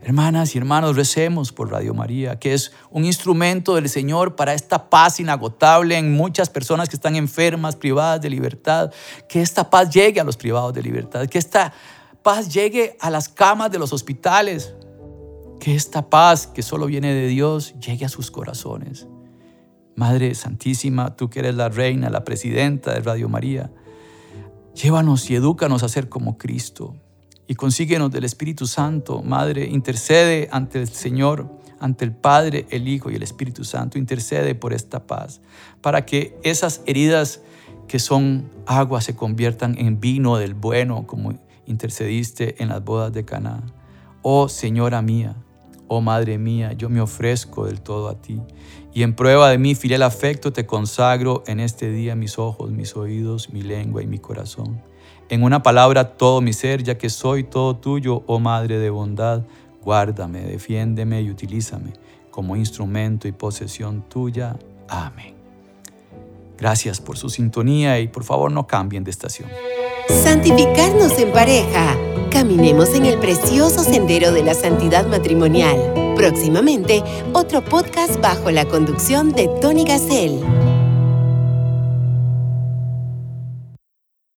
Hermanas 0.00 0.54
y 0.54 0.58
hermanos, 0.58 0.94
recemos 0.94 1.52
por 1.52 1.72
Radio 1.72 1.92
María, 1.92 2.38
que 2.38 2.54
es 2.54 2.72
un 2.90 3.04
instrumento 3.04 3.74
del 3.74 3.88
Señor 3.88 4.36
para 4.36 4.54
esta 4.54 4.88
paz 4.88 5.18
inagotable 5.18 5.96
en 5.98 6.12
muchas 6.12 6.48
personas 6.48 6.88
que 6.88 6.94
están 6.96 7.16
enfermas, 7.16 7.74
privadas 7.74 8.20
de 8.20 8.30
libertad. 8.30 8.92
Que 9.28 9.42
esta 9.42 9.68
paz 9.68 9.90
llegue 9.90 10.20
a 10.20 10.24
los 10.24 10.36
privados 10.36 10.72
de 10.72 10.82
libertad, 10.82 11.26
que 11.26 11.38
esta 11.38 11.72
paz 12.22 12.52
llegue 12.52 12.96
a 13.00 13.10
las 13.10 13.28
camas 13.28 13.72
de 13.72 13.80
los 13.80 13.92
hospitales, 13.92 14.72
que 15.58 15.74
esta 15.74 16.08
paz 16.08 16.46
que 16.46 16.62
solo 16.62 16.86
viene 16.86 17.12
de 17.12 17.26
Dios 17.26 17.74
llegue 17.80 18.04
a 18.04 18.08
sus 18.08 18.30
corazones. 18.30 19.08
Madre 19.96 20.36
Santísima, 20.36 21.16
tú 21.16 21.28
que 21.28 21.40
eres 21.40 21.56
la 21.56 21.70
reina, 21.70 22.08
la 22.08 22.22
presidenta 22.22 22.94
de 22.94 23.00
Radio 23.00 23.28
María, 23.28 23.72
llévanos 24.74 25.28
y 25.28 25.34
edúcanos 25.34 25.82
a 25.82 25.88
ser 25.88 26.08
como 26.08 26.38
Cristo 26.38 26.94
y 27.48 27.54
consíguenos 27.54 28.12
del 28.12 28.24
Espíritu 28.24 28.66
Santo. 28.66 29.22
Madre, 29.22 29.64
intercede 29.64 30.48
ante 30.52 30.78
el 30.78 30.88
Señor, 30.88 31.50
ante 31.80 32.04
el 32.04 32.12
Padre, 32.12 32.66
el 32.70 32.86
Hijo 32.86 33.10
y 33.10 33.16
el 33.16 33.22
Espíritu 33.22 33.64
Santo. 33.64 33.98
Intercede 33.98 34.54
por 34.54 34.74
esta 34.74 35.06
paz, 35.06 35.40
para 35.80 36.04
que 36.04 36.38
esas 36.44 36.82
heridas 36.86 37.40
que 37.88 37.98
son 37.98 38.50
agua 38.66 39.00
se 39.00 39.16
conviertan 39.16 39.76
en 39.78 39.98
vino 39.98 40.36
del 40.36 40.52
bueno, 40.52 41.06
como 41.06 41.32
intercediste 41.66 42.62
en 42.62 42.68
las 42.68 42.84
bodas 42.84 43.12
de 43.12 43.24
Caná. 43.24 43.62
Oh 44.20 44.50
Señora 44.50 45.00
mía, 45.00 45.34
oh 45.88 46.02
Madre 46.02 46.36
mía, 46.36 46.74
yo 46.74 46.90
me 46.90 47.00
ofrezco 47.00 47.64
del 47.64 47.80
todo 47.80 48.08
a 48.08 48.20
ti 48.20 48.42
y 48.92 49.04
en 49.04 49.14
prueba 49.14 49.48
de 49.50 49.58
mi 49.58 49.74
fiel 49.74 50.02
afecto 50.02 50.52
te 50.52 50.66
consagro 50.66 51.44
en 51.46 51.60
este 51.60 51.90
día 51.90 52.14
mis 52.14 52.38
ojos, 52.38 52.70
mis 52.70 52.96
oídos, 52.96 53.50
mi 53.50 53.62
lengua 53.62 54.02
y 54.02 54.06
mi 54.06 54.18
corazón. 54.18 54.82
En 55.30 55.42
una 55.42 55.62
palabra 55.62 56.16
todo 56.16 56.40
mi 56.40 56.52
ser, 56.52 56.82
ya 56.82 56.96
que 56.96 57.10
soy 57.10 57.44
todo 57.44 57.76
tuyo, 57.76 58.22
oh 58.26 58.38
Madre 58.38 58.78
de 58.78 58.88
bondad, 58.88 59.42
guárdame, 59.82 60.40
defiéndeme 60.40 61.20
y 61.20 61.30
utilízame 61.30 61.92
como 62.30 62.56
instrumento 62.56 63.26
y 63.28 63.32
posesión 63.32 64.02
tuya. 64.08 64.56
Amén. 64.88 65.34
Gracias 66.56 67.00
por 67.00 67.18
su 67.18 67.28
sintonía 67.28 68.00
y 68.00 68.08
por 68.08 68.24
favor 68.24 68.50
no 68.50 68.66
cambien 68.66 69.04
de 69.04 69.10
estación. 69.10 69.48
Santificarnos 70.08 71.18
en 71.18 71.32
pareja. 71.32 71.96
Caminemos 72.30 72.94
en 72.94 73.06
el 73.06 73.18
precioso 73.18 73.82
sendero 73.82 74.32
de 74.32 74.42
la 74.42 74.54
santidad 74.54 75.06
matrimonial. 75.06 76.14
Próximamente, 76.16 77.02
otro 77.32 77.64
podcast 77.64 78.20
bajo 78.20 78.50
la 78.50 78.64
conducción 78.64 79.32
de 79.32 79.48
Tony 79.60 79.84
Gassel. 79.84 80.40